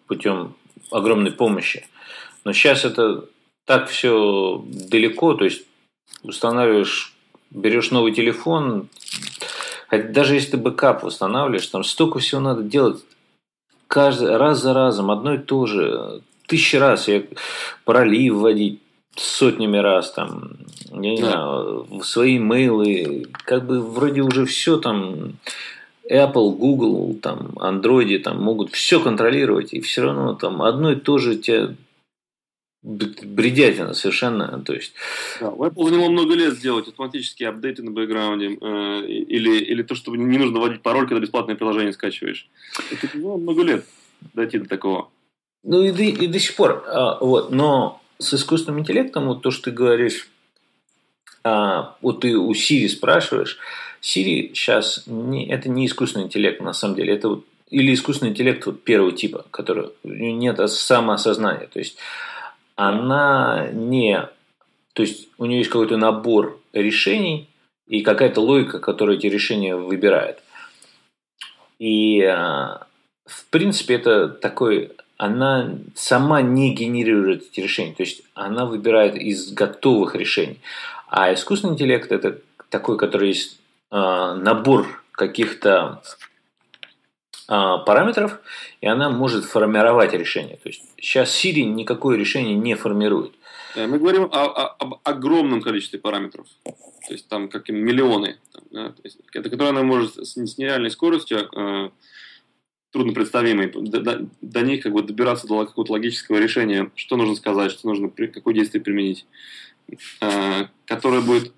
[0.07, 0.55] путем
[0.91, 1.87] огромной помощи.
[2.43, 3.25] Но сейчас это
[3.65, 5.63] так все далеко, то есть
[6.23, 7.13] устанавливаешь,
[7.49, 8.89] берешь новый телефон,
[9.91, 13.03] даже если ты бэкап восстанавливаешь, там столько всего надо делать
[13.87, 17.23] каждый раз за разом, одно и то же тысячи раз, я
[17.85, 18.81] пароли вводить
[19.15, 20.51] сотнями раз, там,
[20.91, 21.31] я не да.
[21.31, 25.33] знаю, свои мейлы, как бы вроде уже все там,
[26.09, 31.17] Apple, Google, там, Android там могут все контролировать, и все равно там одно и то
[31.17, 31.75] же тебя
[32.83, 34.93] бредятина совершенно, то есть...
[35.39, 39.93] Да, у Apple заняло много лет сделать автоматические апдейты на бэкграунде, э, или, или то,
[39.93, 42.49] что не нужно вводить пароль, когда бесплатное приложение скачиваешь.
[42.91, 43.85] Это ну, много лет
[44.33, 45.09] дойти до такого.
[45.63, 46.83] Ну и, и до сих пор.
[46.87, 47.51] А, вот.
[47.51, 50.27] Но с искусственным интеллектом, вот то, что ты говоришь,
[51.43, 53.59] а, вот ты у Сири спрашиваешь,
[54.01, 58.65] Сири сейчас не, это не искусственный интеллект на самом деле, это вот или искусственный интеллект
[58.65, 61.97] вот первого типа, который нет самоосознания, то есть
[62.75, 64.27] она не,
[64.93, 67.47] то есть у нее есть какой-то набор решений
[67.87, 70.41] и какая-то логика, которая эти решения выбирает.
[71.79, 72.87] И а,
[73.25, 77.93] в принципе это такой она сама не генерирует эти решения.
[77.93, 80.59] То есть она выбирает из готовых решений.
[81.09, 83.59] А искусственный интеллект это такой, который есть
[83.91, 86.01] набор каких-то
[87.47, 88.39] э, параметров,
[88.79, 90.57] и она может формировать решение.
[90.57, 93.33] То есть сейчас Siri никакое решение не формирует.
[93.75, 96.47] Э, мы говорим о, о, об огромном количестве параметров.
[96.63, 98.37] То есть там как миллионы.
[98.53, 98.89] Там, да?
[98.89, 101.89] То есть, это которое она может с, с нереальной скоростью, э,
[102.91, 107.35] трудно представимой, до, до, до них как бы добираться до какого-то логического решения, что нужно
[107.35, 109.25] сказать, что нужно, какое действие применить,
[110.21, 111.53] э, которое будет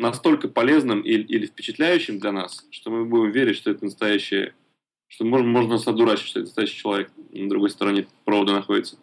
[0.00, 4.54] настолько полезным или, или впечатляющим для нас, что мы будем верить, что это настоящее
[5.08, 8.96] что можно, можно нас одурачить, что это настоящий человек на другой стороне провода находится.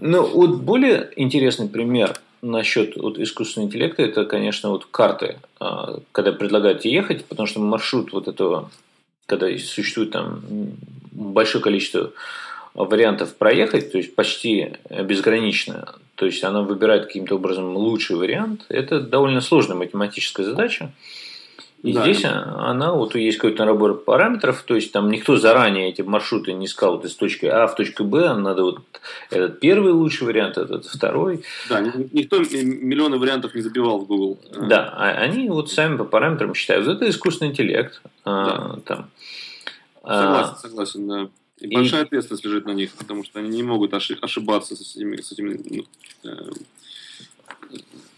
[0.00, 6.32] Ну, вот более интересный пример насчет вот искусственного интеллекта, это, конечно, вот карты, а, когда
[6.32, 8.70] предлагают ехать, потому что маршрут вот этого,
[9.26, 10.40] когда существует там
[11.12, 12.12] большое количество
[12.72, 19.00] вариантов проехать, то есть почти безгранично, то есть она выбирает каким-то образом лучший вариант, это
[19.00, 20.92] довольно сложная математическая задача.
[21.82, 22.02] И да.
[22.02, 26.66] здесь она, вот есть какой-то набор параметров, то есть там никто заранее эти маршруты не
[26.66, 28.80] сказал вот из точки А в точку Б, надо вот
[29.30, 31.42] этот первый лучший вариант, этот второй.
[31.70, 34.38] Да, никто миллионы вариантов не забивал в Google.
[34.68, 36.86] Да, а они вот сами по параметрам считают.
[36.86, 38.02] Это искусственный интеллект.
[38.26, 38.80] А, да.
[38.84, 39.10] Там.
[40.02, 44.96] Согласен, согласен, И, большая ответственность лежит на них, потому что они не могут ошибаться с
[44.96, 45.84] этими, с этими ну,
[46.24, 46.50] э,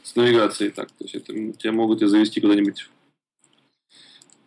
[0.02, 0.88] с навигацией так.
[0.88, 2.88] То есть это тебя могут и завести куда-нибудь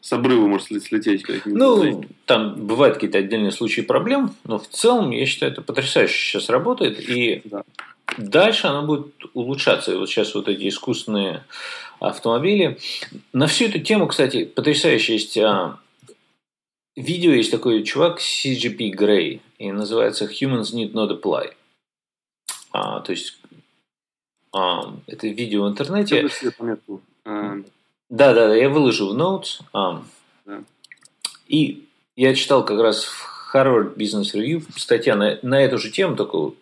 [0.05, 1.25] с обрыва может слететь.
[1.45, 6.49] Ну, там бывают какие-то отдельные случаи проблем, но в целом, я считаю, это потрясающе сейчас
[6.49, 6.99] работает.
[7.10, 7.63] И да.
[8.19, 9.91] дальше оно будет улучшаться.
[9.91, 11.43] И вот сейчас вот эти искусственные
[11.99, 12.77] автомобили.
[13.34, 15.79] На всю эту тему, кстати, потрясающе есть а,
[16.95, 21.53] видео, есть такой чувак CGP Grey, и называется Humans Need Not Apply.
[22.71, 23.39] А, то есть
[24.53, 26.27] а, это видео в интернете.
[28.10, 29.62] Да, да, да, я выложу в Notes.
[29.73, 30.03] А,
[30.45, 30.63] да.
[31.47, 36.15] И я читал как раз в Harvard Business Review статья на, на эту же тему,
[36.15, 36.58] только вот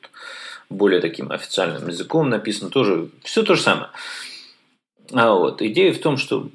[0.70, 3.10] более таким официальным языком написано тоже.
[3.24, 3.90] Все то же самое.
[5.12, 6.50] А вот идея в том, что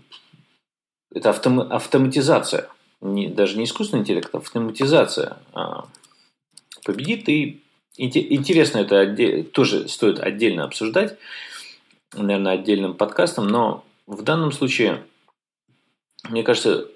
[1.14, 2.68] это автом, автоматизация,
[3.00, 5.87] не, даже не искусственный интеллект, а автоматизация а,
[6.84, 7.28] победит.
[7.28, 7.62] И
[7.96, 11.16] интересно, это отдель, тоже стоит отдельно обсуждать,
[12.12, 15.04] наверное, отдельным подкастом, но в данном случае,
[16.28, 16.88] мне кажется,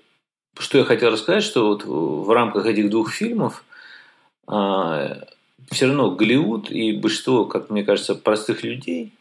[0.59, 3.65] что я хотел рассказать, что вот в рамках этих двух фильмов
[4.47, 5.19] а,
[5.71, 9.13] все равно Голливуд и большинство, как мне кажется, простых людей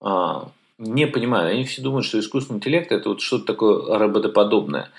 [0.00, 1.52] а, не понимают.
[1.52, 4.90] Они все думают, что искусственный интеллект это вот что-то такое роботоподобное.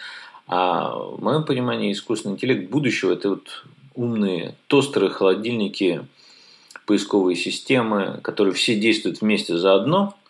[0.48, 6.06] А в моем понимании искусственный интеллект будущего это вот умные тостеры, холодильники,
[6.86, 10.16] поисковые системы, которые все действуют вместе заодно–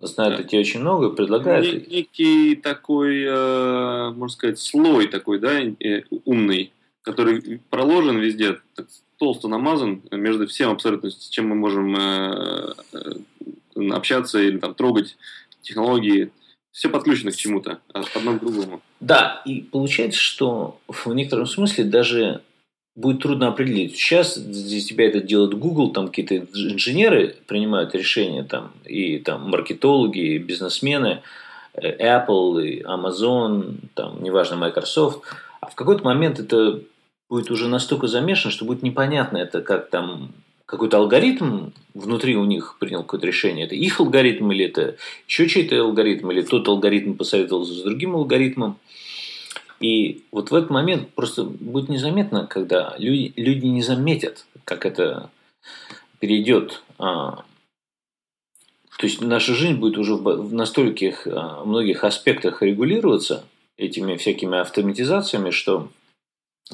[0.00, 0.42] знают да.
[0.42, 1.88] эти очень много, предлагают.
[1.88, 8.60] Некий такой, э, можно сказать, слой такой, да, э, умный, который проложен везде,
[9.18, 12.74] толсто намазан между всем абсолютно, с чем мы можем э,
[13.92, 15.16] общаться или там трогать
[15.62, 16.30] технологии.
[16.72, 18.80] Все подключено к чему-то, одно к другому.
[19.00, 22.42] Да, и получается, что в некотором смысле даже
[22.94, 23.96] будет трудно определить.
[23.96, 30.34] Сейчас для тебя это делает Google, там какие-то инженеры принимают решения, там, и там маркетологи,
[30.34, 31.22] и бизнесмены,
[31.74, 35.22] э, Apple, и Amazon, там, неважно, Microsoft.
[35.60, 36.80] А в какой-то момент это
[37.28, 40.32] будет уже настолько замешано, что будет непонятно, это как там
[40.70, 43.66] какой-то алгоритм внутри у них принял какое-то решение.
[43.66, 48.78] Это их алгоритм или это еще чей-то алгоритм, или тот алгоритм посоветовался с другим алгоритмом.
[49.80, 55.30] И вот в этот момент просто будет незаметно, когда люди, люди не заметят, как это
[56.20, 56.84] перейдет.
[57.00, 57.42] А,
[58.96, 63.44] то есть наша жизнь будет уже в настольких а, многих аспектах регулироваться
[63.76, 65.90] этими всякими автоматизациями, что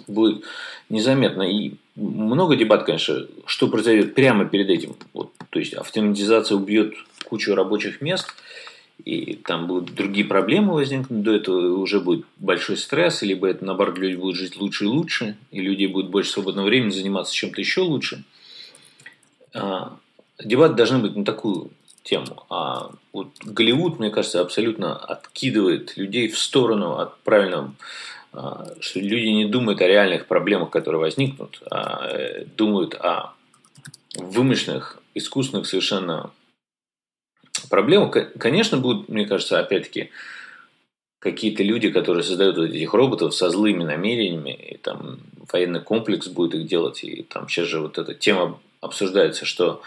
[0.06, 0.44] будет
[0.90, 1.44] незаметно.
[1.44, 4.94] И много дебат, конечно, что произойдет прямо перед этим.
[5.12, 8.28] Вот, то есть автоматизация убьет кучу рабочих мест–
[9.04, 13.98] и там будут другие проблемы возникнуть, до этого уже будет большой стресс, либо это, наоборот,
[13.98, 17.82] люди будут жить лучше и лучше, и люди будут больше свободного времени заниматься чем-то еще
[17.82, 18.24] лучше.
[19.54, 19.96] А,
[20.42, 21.70] дебаты должны быть на такую
[22.02, 22.44] тему.
[22.48, 27.74] А вот Голливуд, мне кажется, абсолютно откидывает людей в сторону от правильного
[28.80, 33.34] что люди не думают о реальных проблемах, которые возникнут, а э, думают о
[34.16, 36.30] вымышленных, искусственных совершенно
[37.68, 40.10] Проблема, конечно, будут, мне кажется, опять-таки,
[41.18, 45.18] какие-то люди, которые создают вот этих роботов со злыми намерениями, и там
[45.52, 49.82] военный комплекс будет их делать, и там сейчас же вот эта тема обсуждается, что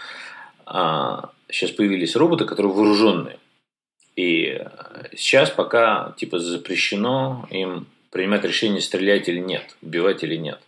[0.66, 3.38] а, сейчас появились роботы, которые вооруженные.
[4.16, 4.62] И
[5.16, 10.60] сейчас пока типа запрещено им принимать решение, стрелять или нет, убивать или нет.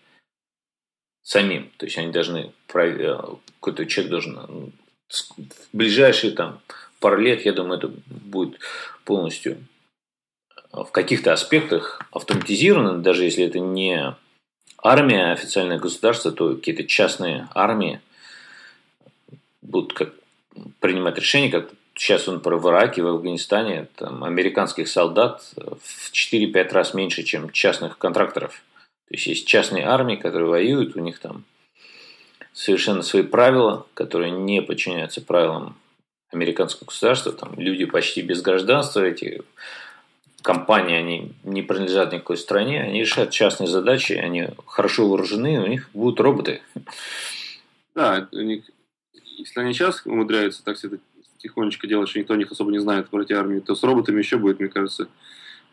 [1.23, 1.71] Самим.
[1.77, 4.73] То есть они должны, какой-то человек должен
[5.09, 6.61] в ближайшие там
[6.99, 8.59] пару лет, я думаю, это будет
[9.05, 9.59] полностью
[10.73, 14.17] в каких-то аспектах автоматизировано, даже если это не
[14.79, 18.01] армия, а официальное государство, то какие-то частные армии
[19.61, 20.15] будут как
[20.81, 26.73] принимать решения, как сейчас он про в Ираке, в Афганистане, там, американских солдат в 4-5
[26.73, 28.63] раз меньше, чем частных контракторов.
[29.09, 31.45] То есть есть частные армии, которые воюют, у них там
[32.53, 35.77] совершенно свои правила, которые не подчиняются правилам
[36.31, 37.33] американского государства.
[37.33, 39.43] Там люди почти без гражданства, эти
[40.43, 45.89] компании, они не принадлежат никакой стране, они решают частные задачи, они хорошо вооружены, у них
[45.95, 46.63] будут роботы.
[47.95, 48.65] Да, у них,
[49.13, 50.99] если они сейчас умудряются так это
[51.43, 54.19] тихонечко делать, что никто о них особо не знает про эти армии, то с роботами
[54.19, 55.09] еще будет, мне кажется,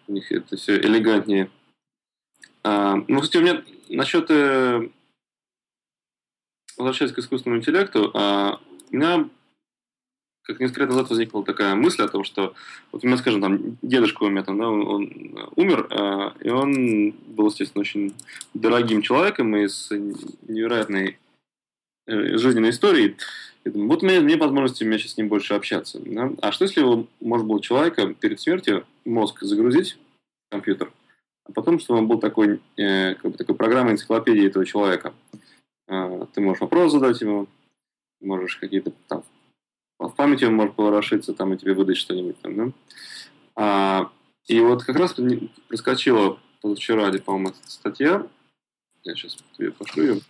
[0.08, 1.50] у них это все элегантнее.
[2.64, 4.30] А, ну, кстати, у меня насчет...
[4.30, 4.88] Э,
[6.78, 8.60] возвращаясь к искусственному интеллекту, а,
[8.92, 9.30] у меня
[10.44, 12.56] как несколько лет назад возникла такая мысль о том, что
[12.92, 16.50] вот у меня, скажем, там дедушка у меня там, да, он, он умер, э, и
[16.50, 18.16] он был, естественно, очень
[18.56, 21.20] дорогим человеком и с невероятной
[22.08, 23.16] э, жизненной историей.
[23.66, 26.00] Я думаю, вот у меня нет возможности у меня сейчас с ним больше общаться.
[26.00, 26.32] Да?
[26.42, 29.98] А что если его, может было человека перед смертью мозг загрузить
[30.48, 30.92] в компьютер,
[31.46, 35.14] а потом, чтобы он был такой, э, как бы такой программой энциклопедии этого человека.
[35.88, 37.48] Э, ты можешь вопрос задать ему,
[38.22, 39.24] можешь какие-то там
[40.00, 42.72] в памяти он может поворошиться там и тебе выдать что-нибудь там, да?
[43.56, 44.12] А,
[44.48, 45.16] и вот как раз
[45.68, 48.26] проскочила позавчера, по-моему, статья,
[49.04, 50.22] я сейчас тебе пошлю ее,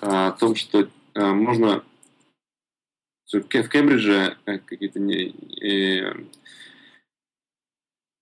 [0.00, 1.84] а, о том, что а, можно
[3.40, 6.14] в Кембридже э, какие-то не, э,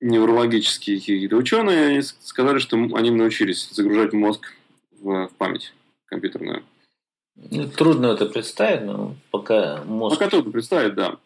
[0.01, 4.53] неврологические какие-то ученые они сказали, что они научились загружать мозг
[4.93, 5.73] в, в память
[6.07, 6.65] компьютерную.
[7.37, 10.19] Ну, трудно это представить, но пока мозг...
[10.19, 11.19] Пока трудно представить, да.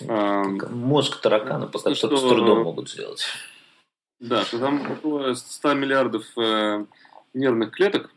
[0.00, 3.24] Мозг таракана пока что, с трудом могут сделать.
[4.20, 6.84] Да, что там около 100 миллиардов э,
[7.34, 8.10] нервных клеток,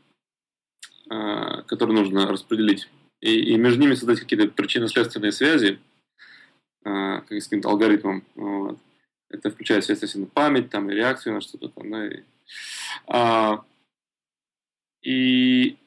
[1.10, 2.90] э, которые нужно распределить,
[3.22, 5.80] и, и между ними создать какие-то причинно-следственные связи
[6.86, 8.24] э, с каким-то алгоритмом.
[8.36, 8.78] Вот.
[9.30, 11.92] Это включает, естественно, память там, и реакцию на что-то там.
[11.92, 12.24] Да, и,
[13.08, 13.64] а,
[15.02, 15.78] и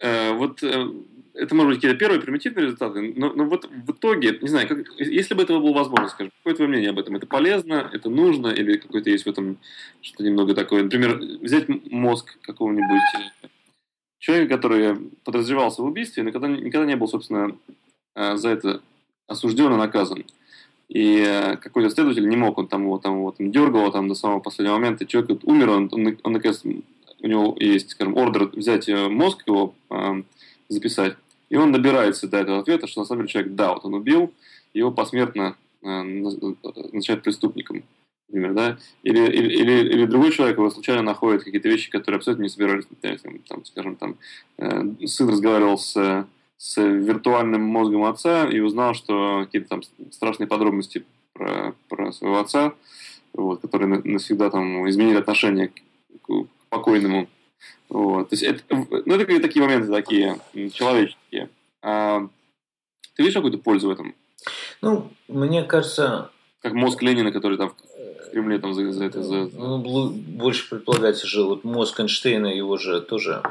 [0.00, 0.86] Э, вот э,
[1.34, 4.78] это, может быть, какие-то первые примитивные результаты, но, но вот в итоге, не знаю, как,
[4.98, 7.16] если бы этого было возможно, скажем, какое твое мнение об этом?
[7.16, 9.58] Это полезно, это нужно, или какое-то есть в этом
[10.00, 10.84] что-то немного такое?
[10.84, 13.02] Например, взять мозг какого-нибудь
[14.18, 17.56] человека, который подозревался в убийстве, никогда, никогда не был, собственно,
[18.14, 18.82] э, за это
[19.26, 20.24] осужден и наказан.
[20.88, 24.40] И какой-то следователь не мог, он там его, там, его там, дергал там, до самого
[24.40, 26.62] последнего момента, человек умер, он, он, он наконец
[27.20, 30.22] у него есть, скажем, ордер взять э, мозг его, э,
[30.68, 31.16] записать,
[31.50, 34.32] и он добирается до этого ответа, что на самом деле человек, да, вот он убил,
[34.72, 37.82] его посмертно э, назначают преступником,
[38.28, 42.42] например, да, или, или, или, или другой человек его случайно находит какие-то вещи, которые абсолютно
[42.42, 42.86] не собирались,
[43.48, 44.16] там, скажем, там,
[44.58, 51.04] э, сын разговаривал с, с виртуальным мозгом отца и узнал, что какие-то там страшные подробности
[51.32, 52.74] про, про своего отца,
[53.32, 55.74] вот, которые навсегда там изменили отношение к,
[56.68, 57.28] покойному.
[57.88, 58.28] Вот.
[58.28, 60.38] То есть это, ну, это такие моменты такие
[60.72, 61.48] человеческие.
[61.82, 62.28] А,
[63.14, 64.14] ты видишь какую-то пользу в этом?
[64.82, 66.30] Ну, мне кажется...
[66.60, 67.72] Как мозг Ленина, который там
[68.30, 69.22] Кремле там за, за это...
[69.22, 69.48] За...
[69.52, 73.42] Ну, больше предполагается же, вот мозг Эйнштейна его же тоже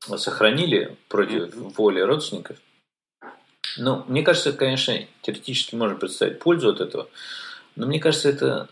[0.00, 1.74] сохранили против mm-hmm.
[1.76, 2.56] воли родственников.
[3.78, 7.08] Ну, мне кажется, конечно, теоретически можно представить пользу от этого,
[7.76, 8.68] но мне кажется, это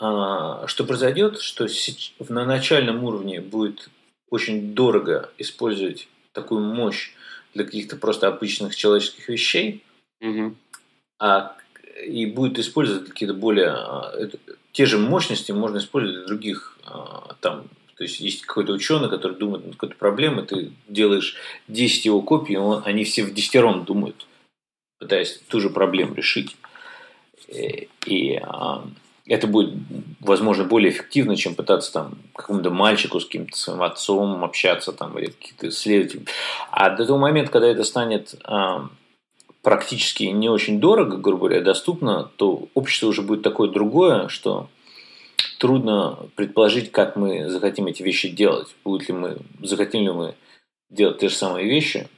[0.00, 1.66] а, что произойдет, что
[2.28, 3.88] на начальном уровне будет
[4.30, 7.12] очень дорого использовать такую мощь
[7.54, 9.84] для каких-то просто обычных человеческих вещей,
[10.20, 10.56] угу.
[11.20, 11.56] а
[12.04, 14.12] и будет использовать какие-то более а,
[14.72, 17.64] те же мощности можно использовать для других а, там
[17.96, 21.36] то есть есть какой-то ученый, который думает над какой-то проблемой, ты делаешь
[21.68, 24.26] 10 его копий, он, они все в десятером думают,
[24.98, 26.56] пытаясь ту же проблему решить.
[27.48, 28.40] И, и
[29.26, 29.74] это будет,
[30.20, 35.26] возможно, более эффективно, чем пытаться там какому-то мальчику с каким-то своим отцом общаться там или
[35.26, 36.24] какие-то исследователи.
[36.70, 38.88] А до того момента, когда это станет а,
[39.62, 44.68] практически не очень дорого, грубо говоря, доступно, то общество уже будет такое другое, что
[45.58, 48.74] трудно предположить, как мы захотим эти вещи делать.
[48.84, 50.34] Будет ли мы, захотим ли мы
[50.90, 52.08] делать те же самые вещи,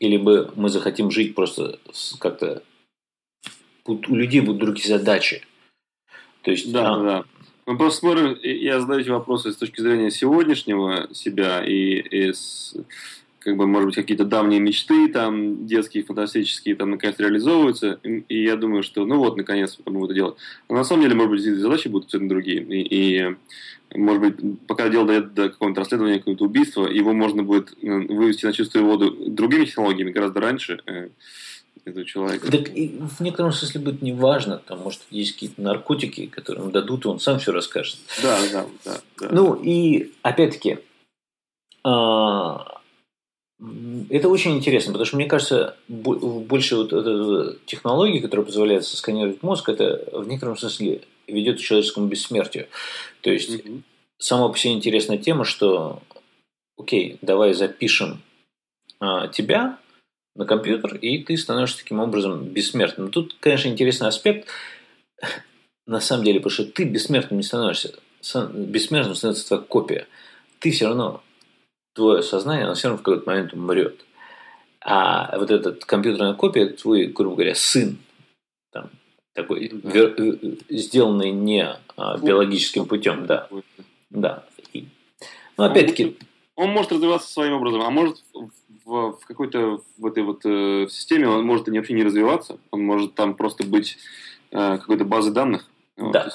[0.00, 1.78] или бы мы захотим жить просто
[2.18, 2.62] как-то
[3.84, 5.42] у людей будут другие задачи.
[6.42, 7.02] То есть, да, а...
[7.02, 7.24] да.
[7.66, 12.74] Мы просто смотрим, я задаю эти вопросы с точки зрения сегодняшнего себя и, и с,
[13.38, 18.44] как бы, может быть, какие-то давние мечты, там, детские, фантастические, там, наконец реализовываются, и, и
[18.44, 20.36] я думаю, что, ну вот, наконец, мы это делать.
[20.68, 23.36] Но на самом деле, может быть, задачи будут абсолютно другие, и, и
[23.94, 28.44] может быть, пока дело дойдет до какого-то расследования, какого-то убийства, его можно будет э, вывести
[28.44, 31.08] на чистую воду другими технологиями гораздо раньше, э,
[31.84, 32.50] этого человека.
[32.50, 37.08] Так в некотором смысле будет неважно, там, может, есть какие-то наркотики, которые ему дадут, и
[37.08, 37.98] он сам все расскажет.
[38.22, 39.00] Да, да, да.
[39.20, 39.28] да.
[39.30, 40.78] Ну, и опять-таки,
[41.84, 42.77] а,
[44.10, 50.08] это очень интересно, потому что мне кажется, больше вот технологии, которые позволяют сосканировать мозг, это
[50.12, 52.68] в некотором смысле ведет к человеческому бессмертию.
[53.20, 53.82] То есть, mm-hmm.
[54.18, 56.00] сама по себе интересная тема, что,
[56.78, 58.22] окей, давай запишем
[59.00, 59.78] а, тебя
[60.36, 63.10] на компьютер, и ты становишься таким образом бессмертным.
[63.10, 64.48] Тут, конечно, интересный аспект,
[65.86, 67.98] на самом деле, потому что ты бессмертным не становишься.
[68.52, 70.06] Бессмертным становится твоя копия.
[70.60, 71.22] Ты все равно
[71.98, 74.04] твое сознание, оно все равно в какой-то момент умрет.
[74.80, 77.98] А вот эта компьютерная копия, твой, грубо говоря, сын,
[78.72, 78.90] там,
[79.34, 80.36] такой, вер, э,
[80.70, 83.48] сделанный не а, биологическим путем, да.
[84.10, 84.44] Да.
[84.72, 84.86] И,
[85.56, 86.16] ну, опять-таки...
[86.54, 88.22] Он может развиваться своим образом, а может
[88.84, 92.82] в, в какой-то в этой вот э, системе он может и вообще не развиваться, он
[92.82, 93.98] может там просто быть
[94.52, 95.66] э, какой-то базой данных.
[95.96, 96.24] Да.
[96.24, 96.32] Вот.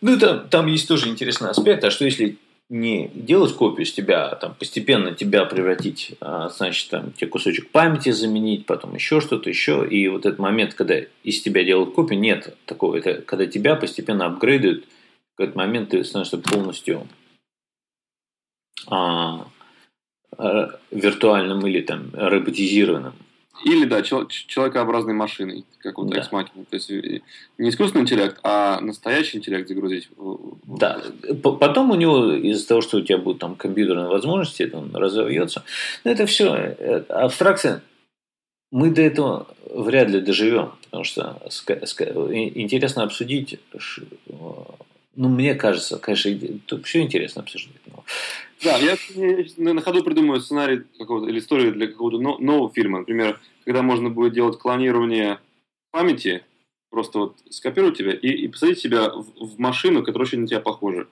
[0.00, 2.38] Ну, это, там есть тоже интересный аспект, а что если
[2.68, 7.70] не делать копию с тебя, а там постепенно тебя превратить, а, значит, там тебе кусочек
[7.70, 9.86] памяти заменить, потом еще что-то еще.
[9.88, 12.96] И вот этот момент, когда из тебя делают копию, нет такого.
[12.96, 14.84] Это когда тебя постепенно апгрейдуют,
[15.36, 17.06] в этот момент ты становишься полностью
[18.88, 19.46] а,
[20.36, 23.14] а, виртуальным или там роботизированным.
[23.64, 26.20] Или, да, человекообразной машиной, как вот да.
[26.20, 26.66] Machina.
[26.68, 27.20] То есть э,
[27.58, 30.08] не искусственный интеллект, а настоящий интеллект загрузить.
[30.64, 31.02] Да.
[31.42, 35.64] Потом у него из-за того, что у тебя будут там компьютерные возможности, это он разовьется.
[36.04, 37.82] Но это все э, абстракция.
[38.70, 43.58] Мы до этого вряд ли доживем, потому что интересно обсудить
[45.16, 46.30] ну, мне кажется, конечно,
[46.66, 47.80] тут все интересно обсуждать.
[47.86, 48.04] Но...
[48.62, 48.96] Да, я
[49.56, 53.00] на ходу придумаю сценарий какого-то или историю для какого-то нового фильма.
[53.00, 55.38] Например, когда можно будет делать клонирование
[55.90, 56.42] памяти,
[56.90, 60.60] просто вот скопировать тебя и, и посадить себя в, в машину, которая очень на тебя
[60.60, 61.06] похожа.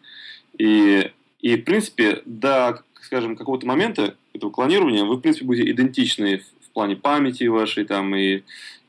[0.59, 6.39] И, и, в принципе, до, скажем, какого-то момента этого клонирования вы, в принципе, будете идентичны
[6.39, 8.43] в, в плане памяти вашей, там, и,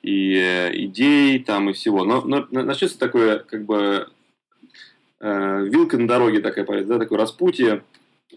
[0.03, 2.05] и э, идей, там, и всего.
[2.05, 4.09] Но, но начнется такое, как бы,
[5.19, 7.83] э, вилка на дороге такая, да, такое распутье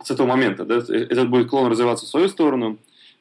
[0.02, 0.64] с этого момента.
[0.64, 2.78] Да, этот будет клон развиваться в свою сторону,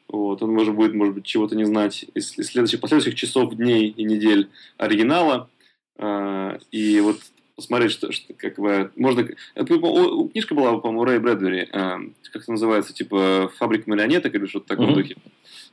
[0.08, 3.90] вот, он может будет, может быть, чего-то не знать из, из следующих, последующих часов, дней
[3.90, 5.50] и недель оригинала.
[5.98, 7.18] Э, и вот
[7.58, 9.28] посмотреть, что, что как бы можно...
[9.56, 11.98] Книжка была, по-моему, Рэй Брэдбери, э,
[12.32, 14.94] как это называется, типа «Фабрика марионеток» или что-то такое mm-hmm.
[14.94, 15.16] духе.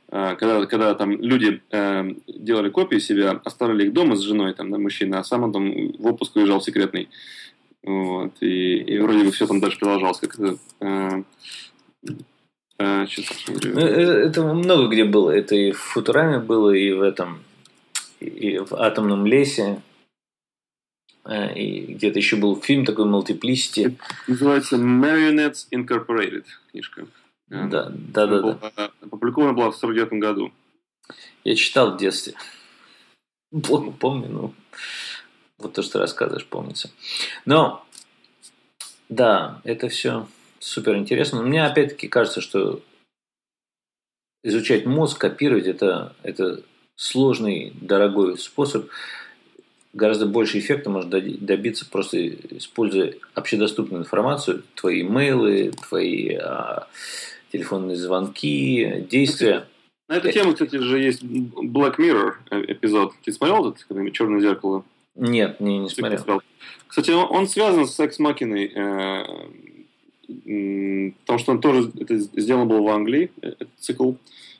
[0.09, 4.69] Э, когда, когда там люди э, делали копии себя, оставили их дома с женой, там,
[4.69, 7.07] да, мужчина, а сам он там в отпуск уезжал секретный.
[7.85, 10.19] Вот, и, и вроде бы все там дальше продолжалось.
[10.19, 11.23] Как это, э,
[12.79, 13.05] э,
[13.61, 15.29] ну, это много где было.
[15.29, 17.43] Это и в Футураме было, и в этом,
[18.19, 19.83] и в Атомном лесе.
[21.25, 23.95] Э, и где-то еще был фильм такой Multiplicity.
[24.27, 27.05] Называется Marionettes Incorporated книжка.
[27.49, 28.41] Да, да, да.
[28.41, 28.91] да, да.
[29.01, 30.51] Опубликована была в 49 году.
[31.43, 32.33] Я читал в детстве.
[33.63, 34.53] Плохо помню, но
[35.57, 36.91] вот то, что рассказываешь, помнится.
[37.45, 37.85] Но,
[39.09, 40.27] да, это все
[40.59, 41.41] супер интересно.
[41.41, 42.81] Но мне опять-таки кажется, что
[44.43, 46.61] изучать мозг, копировать это, это
[46.95, 48.89] сложный, дорогой способ.
[49.93, 56.87] Гораздо больше эффекта можно добиться просто используя общедоступную информацию, твои имейлы, твои а,
[57.51, 59.67] телефонные звонки, действия.
[60.09, 62.33] На эту тему, кстати, же есть Black Mirror
[62.67, 63.13] эпизод.
[63.23, 64.83] Ты смотрел этот «Черное зеркало»?
[65.15, 66.41] Нет, не, не смотрел.
[66.87, 69.23] Кстати, он, он связан с Секс Макиной, э,
[71.25, 74.13] потому что он тоже это сделано было в Англии, э, этот цикл.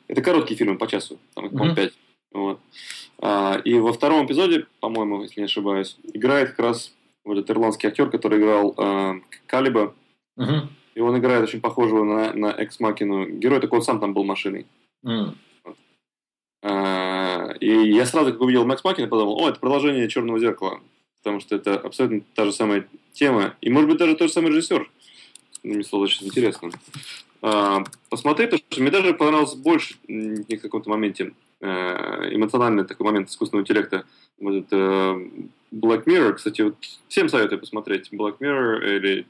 [0.08, 1.74] Это короткие фильмы по часу, там, mm-hmm.
[1.74, 1.92] 5.
[2.32, 2.60] Вот.
[3.18, 6.92] А, и во втором эпизоде, по-моему, если не ошибаюсь, играет как раз
[7.24, 9.94] вот этот ирландский актер, который играл э, Калиба.
[10.38, 10.68] Mm-hmm.
[10.94, 13.26] И он играет очень похожего на, на Экс Макину.
[13.26, 14.66] Герой такой, он сам там был машиной.
[15.04, 15.34] Mm.
[17.66, 20.80] И я сразу, как увидел Макс Макина, подумал, о, это продолжение «Черного зеркала»,
[21.18, 24.52] потому что это абсолютно та же самая тема, и, может быть, даже тот же самый
[24.52, 24.88] режиссер.
[25.64, 26.70] Мне стало очень интересно.
[27.42, 31.66] А, посмотреть, потому что мне даже понравился больше в каком-то моменте э,
[32.36, 34.06] эмоциональный такой момент искусственного интеллекта.
[34.38, 35.20] Вот это
[35.72, 36.76] Black Mirror, кстати, вот
[37.08, 39.26] всем советую посмотреть Black Mirror или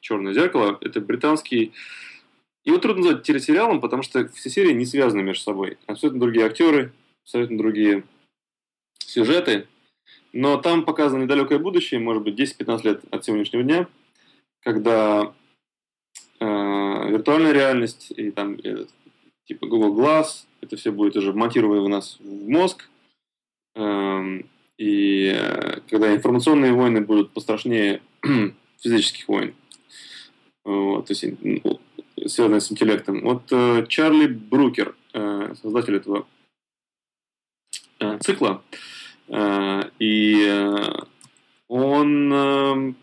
[0.00, 0.78] Черное зеркало.
[0.80, 1.70] Это британский
[2.64, 5.78] его трудно назвать телесериалом, потому что все серии не связаны между собой.
[5.86, 6.92] Абсолютно другие актеры,
[7.24, 8.04] абсолютно другие
[8.98, 9.66] сюжеты.
[10.32, 13.88] Но там показано недалекое будущее, может быть, 10-15 лет от сегодняшнего дня,
[14.60, 15.32] когда
[16.40, 18.86] э, виртуальная реальность и там э,
[19.46, 22.88] типа Google Glass, это все будет уже вмонтировано у нас в мозг.
[23.76, 24.40] Э,
[24.76, 28.02] и э, когда информационные войны будут пострашнее
[28.80, 29.54] физических войн.
[30.64, 31.24] Вот, то есть,
[32.26, 33.20] связанные с интеллектом.
[33.20, 36.26] Вот э, Чарли Брукер, э, создатель этого
[38.20, 38.62] цикла,
[39.28, 40.92] э, и э,
[41.68, 42.94] он, э,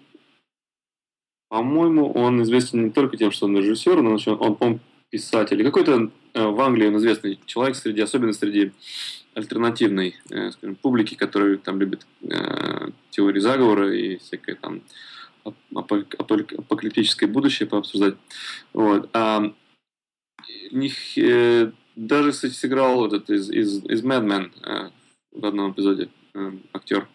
[1.50, 4.80] по-моему, он известен не только тем, что он режиссер, но он, он, он
[5.10, 5.64] писатель.
[5.64, 8.72] Какой-то э, в Англии он известный человек, среди, особенно среди
[9.34, 14.82] альтернативной э, скажем, публики, которые там любят э, теории заговора и всякое там
[15.74, 18.16] апокалиптическое будущее пообсуждать.
[18.74, 19.10] Вот.
[19.14, 19.52] А
[20.72, 21.72] них, э,
[22.08, 24.89] даже, кстати, сыграл этот из, из, из Mad Men э,
[25.32, 27.08] в одном эпизоде э, актер.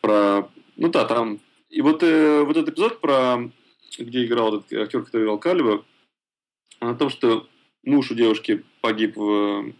[0.00, 1.40] Про, ну да, там.
[1.70, 3.50] И вот, э, вот этот эпизод про
[3.98, 5.84] где играл этот актер, который играл Калиба,
[6.80, 7.46] о том, что
[7.84, 9.72] муж у девушки погиб в,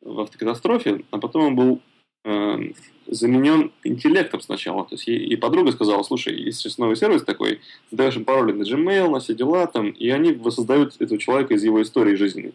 [0.00, 1.82] в автокатастрофе, а потом он был
[2.24, 2.72] э,
[3.06, 4.84] заменен интеллектом сначала.
[4.84, 8.24] То есть и, и подруга сказала, слушай, есть сейчас новый сервис такой, ты даешь им
[8.24, 12.14] пароли на Gmail, на все дела там, и они воссоздают этого человека из его истории
[12.14, 12.54] жизненной.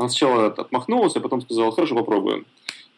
[0.00, 2.46] Она сначала отмахнулась, а потом сказала, хорошо, попробуем.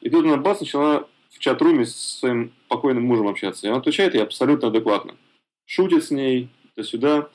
[0.02, 3.66] И тут она бац, начала в чат-руме с своим покойным мужем общаться.
[3.66, 5.16] И он отвечает ей абсолютно адекватно.
[5.66, 7.28] Шутит с ней, то-сюда.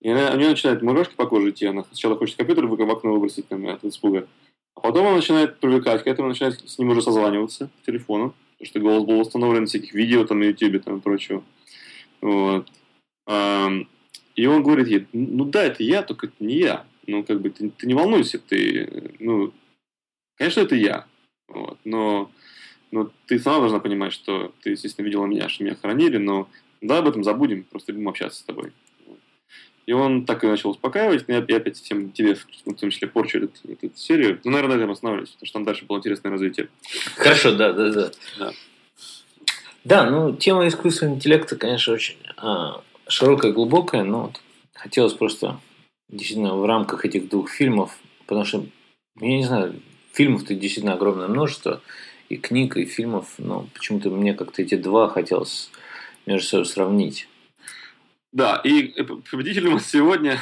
[0.00, 1.66] И она, у нее начинает мурашки по коже идти.
[1.66, 4.28] Она сначала хочет компьютер в окно выбросить там, от испуга.
[4.76, 8.34] А потом она начинает привлекать к этому, начинает с ним уже созваниваться по телефону.
[8.52, 11.42] Потому что голос был установлен в всяких видео там на YouTube там, и прочего.
[12.20, 12.68] Вот.
[14.36, 16.84] И он говорит ей, ну да, это я, только это не я.
[17.08, 19.52] Ну, как бы, ты, ты не волнуйся, ты, ну,
[20.36, 21.06] конечно, это я.
[21.48, 21.78] Вот.
[21.84, 22.30] Но,
[22.90, 26.50] но ты сама должна понимать, что ты, естественно, видела меня, что меня хоронили, но
[26.82, 28.72] да, об этом забудем, просто будем общаться с тобой.
[29.86, 33.72] И он так и начал успокаивать, и опять всем тебе, в том числе, порчу эту,
[33.72, 34.38] эту серию.
[34.44, 36.68] Ну, наверное, на этом останавливаюсь, потому что там дальше было интересное развитие.
[37.16, 38.10] Хорошо, да, да, да.
[38.38, 38.52] Да,
[39.84, 44.42] да ну, тема искусственного интеллекта, конечно, очень а, широкая, глубокая, но вот
[44.74, 45.58] хотелось просто
[46.08, 48.66] действительно в рамках этих двух фильмов, потому что,
[49.20, 49.80] я не знаю,
[50.12, 51.80] фильмов-то действительно огромное множество,
[52.28, 55.70] и книг, и фильмов, но почему-то мне как-то эти два хотелось
[56.26, 57.28] между собой сравнить.
[58.32, 58.92] Да, и
[59.30, 60.38] победителем сегодня,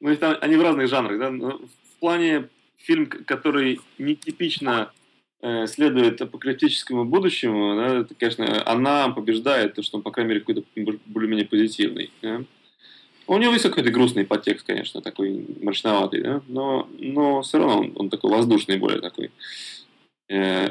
[0.00, 4.92] ну, там, они в разных жанрах, да, но в плане фильм, который нетипично
[5.40, 10.40] э, следует апокалиптическому будущему, да, это, конечно, она побеждает, то, что он, по крайней мере,
[10.40, 10.62] какой-то
[11.06, 12.10] более-менее позитивный.
[12.20, 12.44] Да.
[13.28, 17.92] У него есть какой-то грустный подтекст, конечно, такой мрачноватый, да, но, но все равно он,
[17.96, 19.32] он такой воздушный, более такой.
[20.28, 20.70] Э,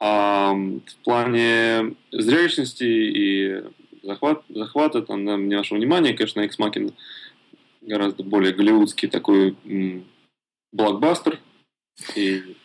[0.00, 3.62] а в плане зрелищности и
[4.02, 6.92] захват, захвата там, да, не нашего внимания, конечно, Экс Макин
[7.82, 10.04] гораздо более голливудский такой м,
[10.72, 11.40] блокбастер.
[12.16, 12.56] И,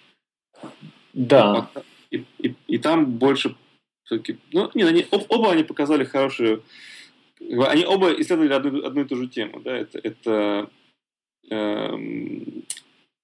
[1.14, 1.70] да.
[2.12, 3.56] И, и, и там больше
[4.04, 4.38] все-таки...
[4.54, 6.62] Ну, нет, они, оба они показали хорошие...
[7.40, 9.60] Они оба исследовали одну, одну и ту же тему.
[9.60, 9.76] Да?
[9.78, 10.70] Это, это
[11.50, 12.64] эм,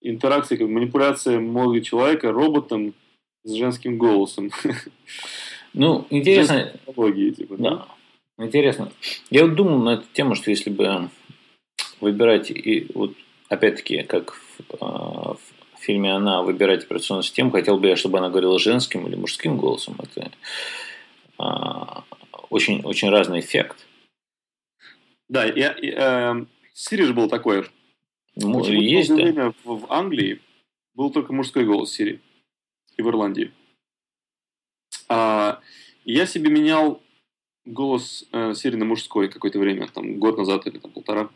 [0.02, 2.94] интеракция, как манипуляция мозга человека роботом
[3.44, 4.52] с женским голосом.
[5.76, 6.72] Ну, интересно.
[6.86, 7.88] Типа, да?
[8.38, 8.46] да.
[8.46, 8.92] Интересно.
[9.32, 11.10] Я вот думал на эту тему, что если бы
[12.00, 13.14] выбирать, и вот
[13.50, 15.40] опять-таки, как в, а, в
[15.80, 19.98] фильме «Она» выбирать операционную систему, хотел бы я, чтобы она говорила женским или мужским голосом.
[20.00, 20.32] Это
[21.38, 22.04] а,
[22.50, 23.78] очень, очень разный эффект.
[25.30, 27.66] Да, я, э, Сири же был такой.
[28.36, 29.16] Ну, есть, да.
[29.16, 30.42] время в Англии
[30.96, 32.22] был только мужской голос Сири.
[32.98, 33.52] И в Ирландии.
[35.10, 35.60] А,
[36.06, 37.02] я себе менял
[37.66, 41.30] голос э, на мужской какое-то время, там, год назад или там, полтора.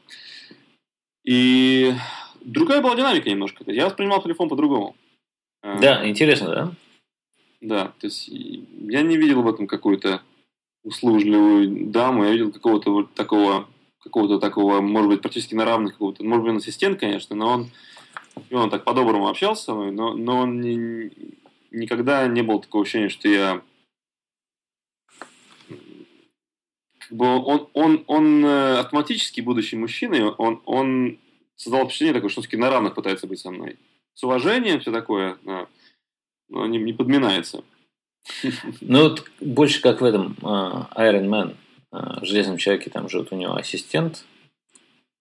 [1.23, 1.93] И
[2.41, 3.63] другая была динамика немножко.
[3.71, 4.95] Я воспринимал телефон по-другому.
[5.63, 6.71] Э, да, интересно, да?
[7.59, 10.21] Да, то есть я не видел в этом какую-то
[10.83, 13.67] услужливую даму, я видел какого-то вот такого,
[14.07, 17.71] какого-то такого, может быть, практически на равных какого-то, может быть, он ассистент, конечно, но он,
[18.51, 21.11] он так по-доброму общался но, но он не,
[21.71, 23.61] никогда не было такого ощущения, что я
[27.07, 31.19] как бы он, он, он э, автоматически, будучи мужчиной, он, он
[31.55, 33.77] создал впечатление такое, что он все-таки на равных пытается быть со мной.
[34.13, 35.67] С уважением, все такое, да,
[36.49, 37.63] но не, не подминается.
[38.81, 41.55] Ну, вот больше как в этом uh, Iron Man,
[41.91, 44.25] в Железном человеке, там же вот у него ассистент,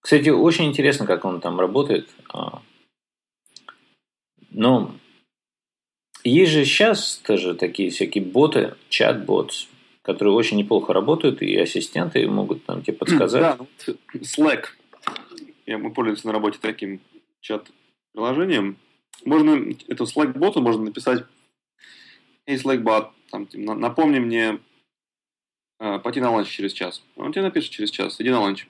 [0.01, 2.09] Кстати, очень интересно, как он там работает.
[2.33, 2.63] А,
[4.51, 4.95] но
[6.23, 9.53] есть же сейчас тоже такие всякие боты, чат-бот,
[10.03, 13.43] которые очень неплохо работают, и ассистенты могут там тебе подсказать.
[13.43, 14.67] Да, Slack.
[15.67, 17.01] Я, мы пользуемся на работе таким
[17.41, 18.77] чат-приложением.
[19.25, 21.25] Можно эту Slack-боту можно написать
[22.49, 24.59] Hey, Slack-бот, там, типа, напомни мне э,
[25.79, 27.03] пойти на ланч через час.
[27.17, 28.67] Он тебе напишет через час, иди на ланч.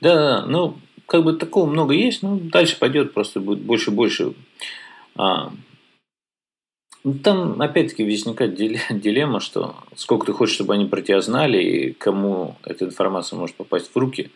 [0.00, 3.94] Да, да, ну, как бы такого много есть, но дальше пойдет просто будет больше и
[3.94, 4.34] больше.
[5.16, 5.52] А,
[7.04, 8.54] ну, там, опять-таки, возникает
[8.90, 13.56] дилемма, что сколько ты хочешь, чтобы они про тебя знали, и кому эта информация может
[13.56, 14.30] попасть в руки.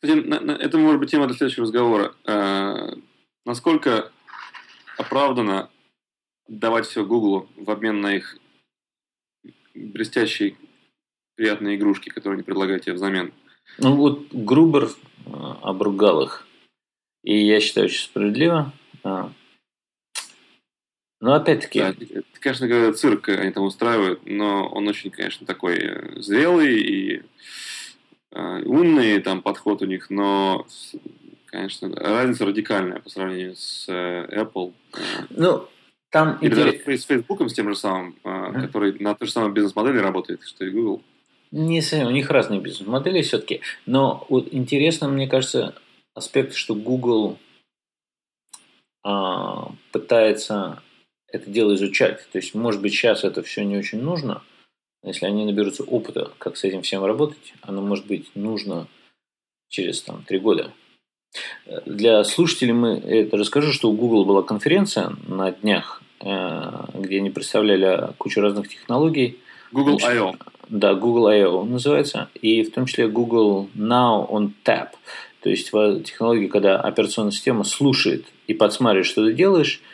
[0.00, 2.14] Это может быть тема для следующего разговора.
[2.24, 2.94] А,
[3.44, 4.10] насколько
[4.96, 5.68] оправдано
[6.48, 8.38] давать все Google в обмен на их
[9.86, 10.56] блестящие,
[11.36, 13.32] приятные игрушки, которые они предлагают тебе взамен?
[13.78, 14.90] Ну вот Грубер
[15.26, 16.46] а, обругал их.
[17.22, 18.72] И я считаю, очень справедливо.
[19.04, 19.32] А,
[21.20, 21.80] но опять-таки...
[21.80, 21.94] Да,
[22.40, 27.22] конечно, говоря, цирк они там устраивают, но он очень, конечно, такой э, зрелый и
[28.30, 30.66] э, умный там подход у них, но,
[31.46, 34.72] конечно, разница радикальная по сравнению с э, Apple.
[35.30, 35.68] Ну,
[36.10, 36.84] там Или интерес...
[36.84, 38.62] даже с Facebook, с тем же самым, mm.
[38.62, 41.02] который на той же самой бизнес-модели работает, что и Google.
[41.50, 43.60] Не совсем, у них разные бизнес-модели все-таки.
[43.86, 45.74] Но вот интересно, мне кажется,
[46.14, 47.38] аспект, что Google
[49.02, 50.82] а, пытается
[51.30, 52.26] это дело изучать.
[52.30, 54.42] То есть, может быть, сейчас это все не очень нужно.
[55.02, 58.88] Если они наберутся опыта, как с этим всем работать, оно может быть нужно
[59.68, 60.72] через там, три года.
[61.86, 67.30] Для слушателей мы это расскажу, что у Google была конференция на днях, э, где они
[67.30, 69.38] представляли кучу разных технологий.
[69.72, 70.34] Google I.O.
[70.68, 71.64] Да, Google I.O.
[71.64, 72.28] называется.
[72.40, 74.88] И в том числе Google Now on Tap.
[75.42, 79.80] То есть технология, когда операционная система слушает и подсматривает, что ты делаешь–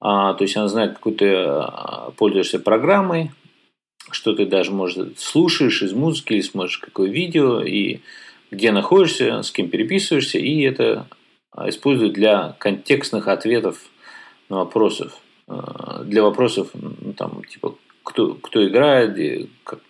[0.00, 3.32] а, то есть она знает, какой ты а, пользуешься программой,
[4.10, 8.00] что ты даже, может, слушаешь из музыки или смотришь какое видео, и
[8.50, 11.08] где находишься, с кем переписываешься, и это
[11.52, 13.78] а, используют для контекстных ответов
[14.48, 15.12] на вопросов.
[15.46, 19.80] А, для вопросов, ну, там, типа, кто, кто играет, и как,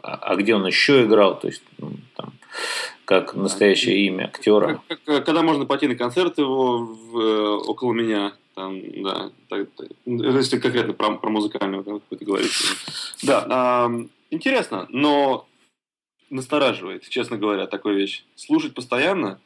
[0.00, 2.34] а где он еще играл, то есть ну, там,
[3.04, 4.80] как настоящее имя актера.
[5.04, 9.68] Когда можно пойти на концерт его в, э, около меня, там, да, так,
[10.04, 12.54] если конкретно про, про музыкальную, как вы говорите.
[13.22, 15.46] Да, э, интересно, но
[16.34, 18.24] настораживает, честно говоря, такая вещь.
[18.34, 19.38] Слушать постоянно,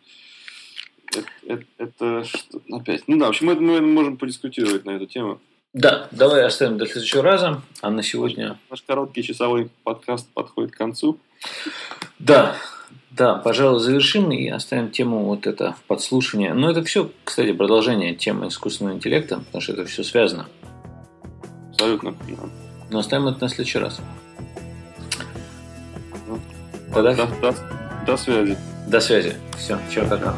[1.15, 3.05] это, это, это что, опять.
[3.07, 5.41] Ну да, в общем, мы, мы можем подискутировать на эту тему.
[5.75, 7.63] Да, давай оставим до следующего раза.
[7.83, 8.59] А на сегодня...
[8.71, 11.19] Наш короткий часовой подкаст подходит к концу.
[12.19, 12.57] Да,
[13.11, 16.55] да, пожалуй, завершим и оставим тему вот это подслушивание.
[16.55, 20.49] Но это все, кстати, продолжение темы искусственного интеллекта, потому что это все связано.
[21.71, 22.15] Абсолютно.
[22.91, 24.01] Но оставим это на следующий раз.
[26.93, 27.15] Тогда...
[27.15, 27.55] До, до,
[28.07, 28.57] до связи.
[28.87, 29.35] До связи.
[29.57, 30.35] Все, чао, какао.